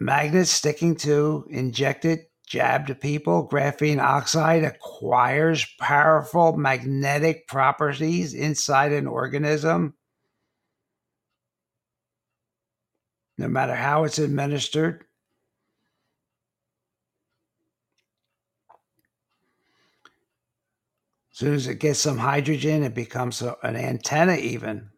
magnets 0.00 0.50
sticking 0.50 0.96
to 0.96 1.46
injected, 1.50 2.20
jabbed 2.46 2.98
people? 2.98 3.46
Graphene 3.46 4.00
oxide 4.00 4.64
acquires 4.64 5.66
powerful 5.78 6.56
magnetic 6.56 7.46
properties 7.46 8.32
inside 8.32 8.92
an 8.92 9.06
organism. 9.06 9.92
No 13.36 13.48
matter 13.48 13.74
how 13.74 14.04
it's 14.04 14.18
administered. 14.18 15.04
As 21.32 21.38
soon 21.38 21.52
as 21.52 21.66
it 21.66 21.80
gets 21.80 22.00
some 22.00 22.16
hydrogen, 22.16 22.82
it 22.82 22.94
becomes 22.94 23.42
a, 23.42 23.58
an 23.62 23.76
antenna, 23.76 24.36
even. 24.36 24.88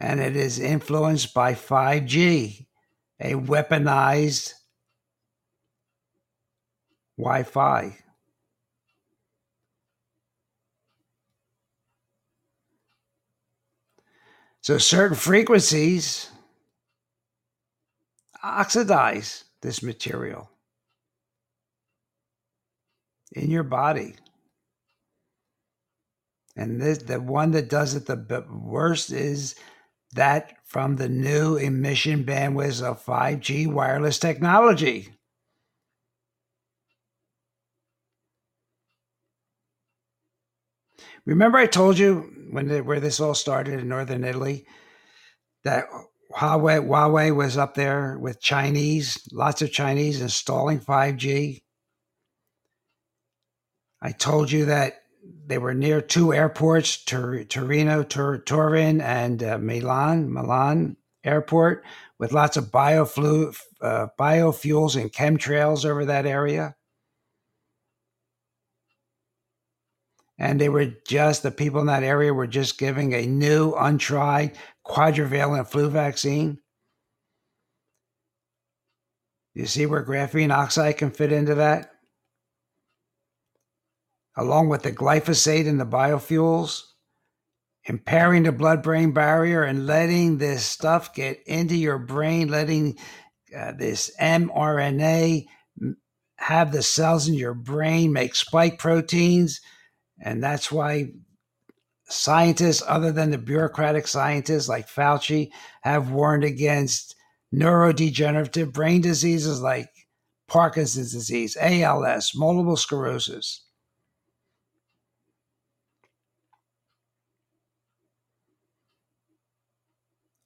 And 0.00 0.20
it 0.20 0.36
is 0.36 0.58
influenced 0.58 1.32
by 1.32 1.54
5G, 1.54 2.66
a 3.20 3.32
weaponized 3.32 4.52
Wi 7.18 7.42
Fi. 7.44 7.96
So, 14.60 14.78
certain 14.78 15.16
frequencies 15.16 16.28
oxidize 18.42 19.44
this 19.62 19.82
material 19.82 20.50
in 23.32 23.50
your 23.50 23.62
body. 23.62 24.16
And 26.56 26.80
this, 26.80 26.98
the 26.98 27.20
one 27.20 27.52
that 27.52 27.68
does 27.68 27.94
it 27.94 28.06
the 28.06 28.44
worst 28.50 29.12
is 29.12 29.54
that 30.16 30.56
from 30.64 30.96
the 30.96 31.08
new 31.08 31.56
emission 31.56 32.24
bandwidths 32.24 32.82
of 32.82 33.04
5G 33.04 33.66
wireless 33.72 34.18
technology. 34.18 35.08
Remember, 41.24 41.58
I 41.58 41.66
told 41.66 41.98
you 41.98 42.32
when 42.50 42.68
the, 42.68 42.82
where 42.82 43.00
this 43.00 43.20
all 43.20 43.34
started 43.34 43.80
in 43.80 43.88
northern 43.88 44.24
Italy 44.24 44.66
that 45.64 45.88
Huawei, 46.32 46.86
Huawei 46.86 47.34
was 47.34 47.56
up 47.56 47.74
there 47.74 48.16
with 48.18 48.40
Chinese, 48.40 49.28
lots 49.32 49.62
of 49.62 49.72
Chinese 49.72 50.20
installing 50.20 50.78
5G. 50.78 51.62
I 54.00 54.12
told 54.12 54.52
you 54.52 54.66
that 54.66 55.02
they 55.46 55.58
were 55.58 55.74
near 55.74 56.00
two 56.00 56.32
airports, 56.32 57.04
Tur- 57.04 57.44
Torino, 57.44 58.02
Tur- 58.02 58.38
Turin, 58.38 59.00
and 59.00 59.42
uh, 59.42 59.58
Milan, 59.58 60.32
Milan 60.32 60.96
Airport, 61.24 61.84
with 62.18 62.32
lots 62.32 62.56
of 62.56 62.66
bioflu- 62.66 63.56
uh, 63.80 64.08
biofuels 64.18 65.00
and 65.00 65.12
chemtrails 65.12 65.84
over 65.84 66.04
that 66.04 66.26
area. 66.26 66.76
and 70.38 70.60
they 70.60 70.68
were 70.68 70.86
just 71.06 71.42
the 71.42 71.50
people 71.50 71.80
in 71.80 71.86
that 71.86 72.02
area 72.02 72.32
were 72.32 72.46
just 72.46 72.78
giving 72.78 73.14
a 73.14 73.26
new, 73.26 73.72
untried 73.74 74.56
quadrivalent 74.86 75.68
flu 75.68 75.88
vaccine. 75.88 76.58
You 79.54 79.66
see 79.66 79.86
where 79.86 80.04
graphene 80.04 80.52
oxide 80.52 80.98
can 80.98 81.10
fit 81.10 81.32
into 81.32 81.54
that? 81.54 81.92
Along 84.36 84.68
with 84.68 84.82
the 84.82 84.92
glyphosate 84.92 85.66
and 85.66 85.80
the 85.80 85.86
biofuels, 85.86 86.82
impairing 87.84 88.42
the 88.42 88.52
blood 88.52 88.82
brain 88.82 89.12
barrier 89.12 89.62
and 89.62 89.86
letting 89.86 90.38
this 90.38 90.64
stuff 90.64 91.14
get 91.14 91.40
into 91.46 91.76
your 91.76 91.98
brain, 91.98 92.48
letting 92.48 92.98
uh, 93.56 93.72
this 93.72 94.10
mRNA 94.20 95.46
have 96.38 96.72
the 96.72 96.82
cells 96.82 97.28
in 97.28 97.34
your 97.34 97.54
brain 97.54 98.12
make 98.12 98.34
spike 98.34 98.78
proteins. 98.78 99.60
And 100.20 100.42
that's 100.42 100.70
why 100.70 101.12
scientists, 102.08 102.82
other 102.86 103.12
than 103.12 103.30
the 103.30 103.38
bureaucratic 103.38 104.06
scientists 104.06 104.68
like 104.68 104.88
Fauci, 104.88 105.50
have 105.82 106.10
warned 106.10 106.44
against 106.44 107.14
neurodegenerative 107.54 108.72
brain 108.72 109.00
diseases 109.00 109.60
like 109.60 109.88
Parkinson's 110.48 111.12
disease, 111.12 111.56
ALS, 111.60 112.32
multiple 112.34 112.76
sclerosis. 112.76 113.65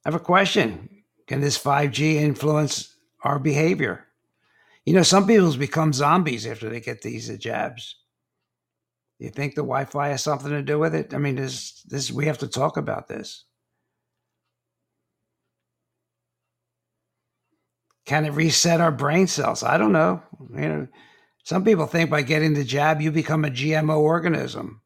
I 0.03 0.09
have 0.09 0.15
a 0.15 0.23
question. 0.23 0.89
Can 1.27 1.41
this 1.41 1.57
5G 1.57 2.15
influence 2.15 2.95
our 3.23 3.39
behavior? 3.39 4.07
You 4.85 4.93
know, 4.93 5.03
some 5.03 5.27
people 5.27 5.55
become 5.55 5.93
zombies 5.93 6.47
after 6.47 6.69
they 6.69 6.79
get 6.79 7.01
these 7.01 7.35
jabs. 7.37 7.97
You 9.19 9.29
think 9.29 9.53
the 9.53 9.61
Wi-Fi 9.61 10.09
has 10.09 10.23
something 10.23 10.49
to 10.49 10.63
do 10.63 10.79
with 10.79 10.95
it? 10.95 11.13
I 11.13 11.19
mean, 11.19 11.35
this 11.35 11.83
this 11.83 12.11
we 12.11 12.25
have 12.25 12.39
to 12.39 12.47
talk 12.47 12.77
about 12.77 13.07
this. 13.07 13.45
Can 18.05 18.25
it 18.25 18.31
reset 18.31 18.81
our 18.81 18.91
brain 18.91 19.27
cells? 19.27 19.61
I 19.61 19.77
don't 19.77 19.91
know. 19.91 20.23
You 20.55 20.67
know, 20.67 20.87
some 21.43 21.63
people 21.63 21.85
think 21.85 22.09
by 22.09 22.23
getting 22.23 22.55
the 22.55 22.63
jab 22.63 22.99
you 22.99 23.11
become 23.11 23.45
a 23.45 23.49
GMO 23.51 23.99
organism. 23.99 24.81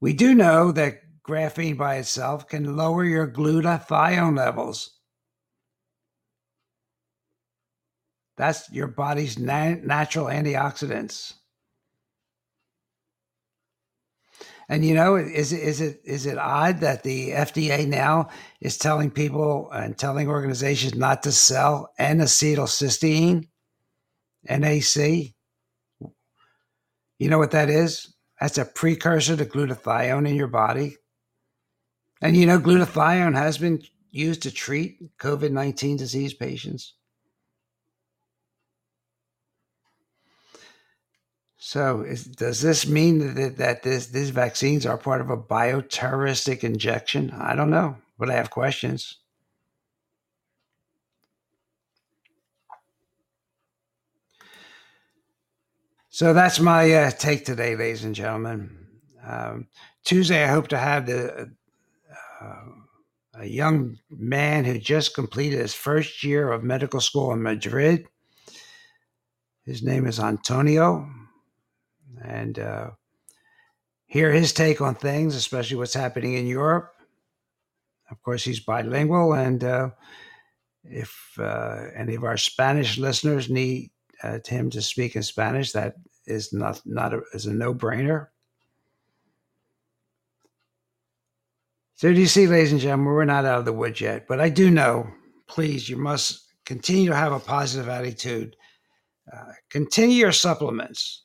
We 0.00 0.14
do 0.14 0.34
know 0.34 0.72
that 0.72 1.02
graphene 1.26 1.76
by 1.76 1.96
itself 1.96 2.48
can 2.48 2.76
lower 2.76 3.04
your 3.04 3.26
glutathione 3.26 4.36
levels. 4.36 4.98
That's 8.36 8.70
your 8.70 8.86
body's 8.86 9.38
na- 9.38 9.76
natural 9.82 10.26
antioxidants. 10.26 11.34
And 14.68 14.84
you 14.84 14.94
know, 14.94 15.14
is 15.14 15.52
it 15.52 15.60
is 15.60 15.80
it 15.80 16.00
is 16.04 16.26
it 16.26 16.38
odd 16.38 16.80
that 16.80 17.04
the 17.04 17.30
FDA 17.30 17.86
now 17.86 18.28
is 18.60 18.76
telling 18.76 19.12
people 19.12 19.70
and 19.70 19.96
telling 19.96 20.28
organizations 20.28 20.94
not 20.94 21.22
to 21.22 21.30
sell 21.30 21.92
N-acetylcysteine, 21.98 23.48
NAC? 24.48 25.34
You 27.18 27.30
know 27.30 27.38
what 27.38 27.52
that 27.52 27.70
is? 27.70 28.12
That's 28.40 28.58
a 28.58 28.64
precursor 28.64 29.36
to 29.36 29.46
glutathione 29.46 30.28
in 30.28 30.34
your 30.34 30.48
body. 30.48 30.96
And 32.20 32.36
you 32.36 32.46
know, 32.46 32.58
glutathione 32.58 33.34
has 33.34 33.58
been 33.58 33.82
used 34.10 34.42
to 34.42 34.50
treat 34.50 35.16
COVID 35.18 35.50
19 35.50 35.96
disease 35.96 36.34
patients. 36.34 36.94
So, 41.58 42.02
is, 42.02 42.24
does 42.24 42.62
this 42.62 42.86
mean 42.86 43.34
that, 43.34 43.56
that 43.56 43.82
this, 43.82 44.06
these 44.06 44.30
vaccines 44.30 44.86
are 44.86 44.96
part 44.96 45.20
of 45.20 45.30
a 45.30 45.36
bioterroristic 45.36 46.62
injection? 46.62 47.32
I 47.32 47.56
don't 47.56 47.70
know, 47.70 47.96
but 48.18 48.30
I 48.30 48.34
have 48.34 48.50
questions. 48.50 49.16
So 56.08 56.32
that's 56.32 56.60
my 56.60 56.90
uh, 56.92 57.10
take 57.10 57.44
today, 57.44 57.76
ladies 57.76 58.04
and 58.04 58.14
gentlemen. 58.14 58.86
Um, 59.22 59.66
Tuesday, 60.04 60.44
I 60.44 60.46
hope 60.46 60.68
to 60.68 60.78
have 60.78 61.04
the 61.04 61.52
a 63.38 63.46
young 63.46 63.98
man 64.10 64.64
who 64.64 64.78
just 64.78 65.14
completed 65.14 65.58
his 65.58 65.74
first 65.74 66.22
year 66.22 66.50
of 66.50 66.64
medical 66.64 67.00
school 67.00 67.32
in 67.32 67.42
Madrid. 67.42 68.06
His 69.64 69.82
name 69.82 70.06
is 70.06 70.20
Antonio, 70.20 71.10
and 72.24 72.58
uh, 72.58 72.90
hear 74.06 74.32
his 74.32 74.52
take 74.52 74.80
on 74.80 74.94
things, 74.94 75.34
especially 75.34 75.76
what's 75.76 75.94
happening 75.94 76.34
in 76.34 76.46
Europe. 76.46 76.92
Of 78.10 78.22
course, 78.22 78.44
he's 78.44 78.60
bilingual, 78.60 79.34
and 79.34 79.62
uh, 79.64 79.90
if 80.84 81.38
uh, 81.38 81.86
any 81.94 82.14
of 82.14 82.24
our 82.24 82.36
Spanish 82.36 82.98
listeners 82.98 83.50
need 83.50 83.90
uh, 84.22 84.38
him 84.46 84.70
to 84.70 84.80
speak 84.80 85.16
in 85.16 85.22
Spanish, 85.22 85.72
that 85.72 85.96
is 86.26 86.52
not 86.52 86.80
not 86.86 87.12
a, 87.12 87.22
is 87.34 87.46
a 87.46 87.52
no 87.52 87.74
brainer. 87.74 88.28
So, 91.96 92.12
do 92.12 92.20
you 92.20 92.26
see, 92.26 92.46
ladies 92.46 92.72
and 92.72 92.80
gentlemen, 92.80 93.06
we're 93.06 93.24
not 93.24 93.46
out 93.46 93.60
of 93.60 93.64
the 93.64 93.72
woods 93.72 94.02
yet, 94.02 94.26
but 94.28 94.38
I 94.38 94.50
do 94.50 94.70
know, 94.70 95.10
please, 95.48 95.88
you 95.88 95.96
must 95.96 96.46
continue 96.66 97.08
to 97.08 97.16
have 97.16 97.32
a 97.32 97.40
positive 97.40 97.88
attitude. 97.88 98.54
Uh, 99.32 99.52
continue 99.70 100.16
your 100.16 100.32
supplements, 100.32 101.24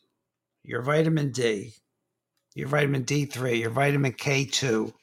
your 0.64 0.82
vitamin 0.82 1.34
D, 1.34 1.74
your 2.56 2.70
vitamin 2.70 3.04
D3, 3.04 3.60
your 3.60 3.70
vitamin 3.70 4.14
K2, 4.14 4.94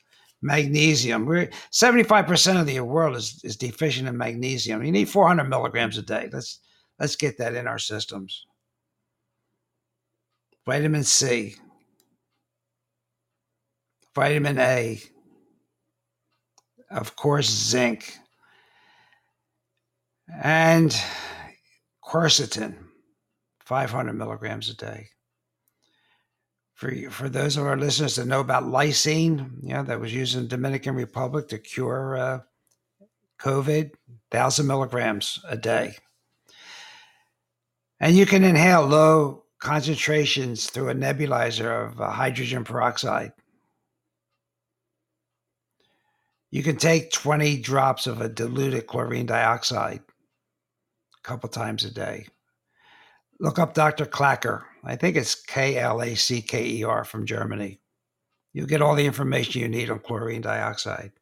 magnesium. 0.40 1.26
We're 1.26 1.50
75% 1.70 2.58
of 2.58 2.66
the 2.66 2.80
world 2.80 3.16
is, 3.16 3.38
is 3.44 3.56
deficient 3.56 4.08
in 4.08 4.16
magnesium. 4.16 4.82
You 4.82 4.90
need 4.90 5.10
400 5.10 5.44
milligrams 5.44 5.98
a 5.98 6.02
day. 6.02 6.30
Let's 6.32 6.60
let's 6.98 7.14
get 7.14 7.36
that 7.38 7.54
in 7.54 7.66
our 7.66 7.78
systems. 7.78 8.46
Vitamin 10.64 11.04
C, 11.04 11.56
vitamin 14.14 14.58
A, 14.58 15.00
of 16.90 17.16
course, 17.16 17.48
zinc, 17.48 18.16
and 20.42 20.94
quercetin, 22.04 22.76
500 23.64 24.12
milligrams 24.12 24.70
a 24.70 24.74
day. 24.74 25.08
For, 26.74 26.92
for 27.10 27.28
those 27.28 27.56
of 27.56 27.66
our 27.66 27.76
listeners 27.76 28.16
that 28.16 28.26
know 28.26 28.40
about 28.40 28.62
lysine, 28.64 29.50
you 29.62 29.74
know, 29.74 29.82
that 29.82 30.00
was 30.00 30.14
used 30.14 30.36
in 30.36 30.42
the 30.42 30.48
Dominican 30.48 30.94
Republic 30.94 31.48
to 31.48 31.58
cure 31.58 32.16
uh, 32.16 32.40
COVID, 33.40 33.90
1,000 34.30 34.66
milligrams 34.66 35.40
a 35.48 35.56
day. 35.56 35.96
And 38.00 38.16
you 38.16 38.26
can 38.26 38.44
inhale 38.44 38.86
low 38.86 39.44
concentrations 39.58 40.70
through 40.70 40.90
a 40.90 40.94
nebulizer 40.94 41.88
of 41.88 42.00
uh, 42.00 42.10
hydrogen 42.10 42.64
peroxide. 42.64 43.32
You 46.50 46.62
can 46.62 46.76
take 46.76 47.12
20 47.12 47.58
drops 47.58 48.06
of 48.06 48.20
a 48.20 48.28
diluted 48.28 48.86
chlorine 48.86 49.26
dioxide 49.26 50.00
a 50.00 51.22
couple 51.22 51.48
times 51.48 51.84
a 51.84 51.90
day. 51.90 52.26
Look 53.38 53.58
up 53.58 53.74
Dr. 53.74 54.06
Klacker. 54.06 54.64
I 54.82 54.96
think 54.96 55.16
it's 55.16 55.34
K 55.34 55.76
L 55.76 56.00
A 56.02 56.14
C 56.14 56.40
K 56.40 56.66
E 56.66 56.84
R 56.84 57.04
from 57.04 57.26
Germany. 57.26 57.80
You'll 58.52 58.66
get 58.66 58.82
all 58.82 58.94
the 58.94 59.06
information 59.06 59.60
you 59.60 59.68
need 59.68 59.90
on 59.90 60.00
chlorine 60.00 60.40
dioxide. 60.40 61.12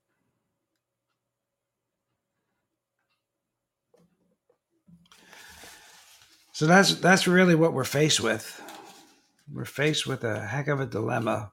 So 6.52 6.66
that's 6.66 6.94
that's 6.94 7.26
really 7.26 7.54
what 7.54 7.74
we're 7.74 7.84
faced 7.84 8.20
with. 8.20 8.62
We're 9.52 9.66
faced 9.66 10.06
with 10.06 10.24
a 10.24 10.40
heck 10.40 10.68
of 10.68 10.80
a 10.80 10.86
dilemma. 10.86 11.52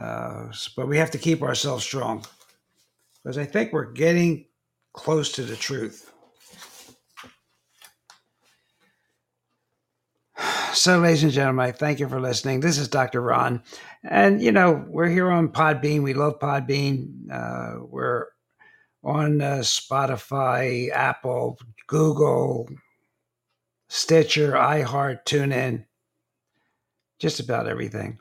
Uh, 0.00 0.52
but 0.76 0.88
we 0.88 0.98
have 0.98 1.10
to 1.10 1.18
keep 1.18 1.42
ourselves 1.42 1.84
strong 1.84 2.24
because 3.22 3.38
I 3.38 3.44
think 3.44 3.72
we're 3.72 3.92
getting 3.92 4.46
close 4.92 5.32
to 5.32 5.42
the 5.42 5.56
truth. 5.56 6.12
So, 10.74 10.98
ladies 10.98 11.22
and 11.22 11.32
gentlemen, 11.32 11.72
thank 11.72 12.00
you 12.00 12.06
for 12.06 12.20
listening. 12.20 12.60
This 12.60 12.76
is 12.76 12.86
Dr. 12.86 13.22
Ron. 13.22 13.62
And, 14.04 14.42
you 14.42 14.52
know, 14.52 14.84
we're 14.86 15.08
here 15.08 15.30
on 15.30 15.48
Podbean. 15.48 16.02
We 16.02 16.12
love 16.12 16.38
Podbean. 16.38 17.30
Uh, 17.32 17.76
we're 17.88 18.26
on 19.02 19.40
uh, 19.40 19.60
Spotify, 19.60 20.90
Apple, 20.90 21.58
Google, 21.86 22.68
Stitcher, 23.88 24.52
iHeart, 24.52 25.24
TuneIn, 25.24 25.86
just 27.18 27.40
about 27.40 27.68
everything. 27.68 28.18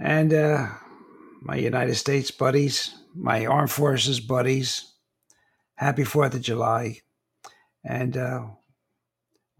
And 0.00 0.32
uh, 0.32 0.68
my 1.42 1.56
United 1.56 1.94
States 1.94 2.30
buddies, 2.30 2.94
my 3.14 3.46
Armed 3.46 3.70
Forces 3.70 4.18
buddies, 4.18 4.92
happy 5.74 6.02
4th 6.02 6.34
of 6.34 6.40
July. 6.40 7.00
And 7.84 8.16
uh, 8.16 8.46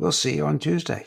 We'll 0.01 0.13
see 0.13 0.37
you 0.37 0.47
on 0.47 0.59
Tuesday. 0.59 1.05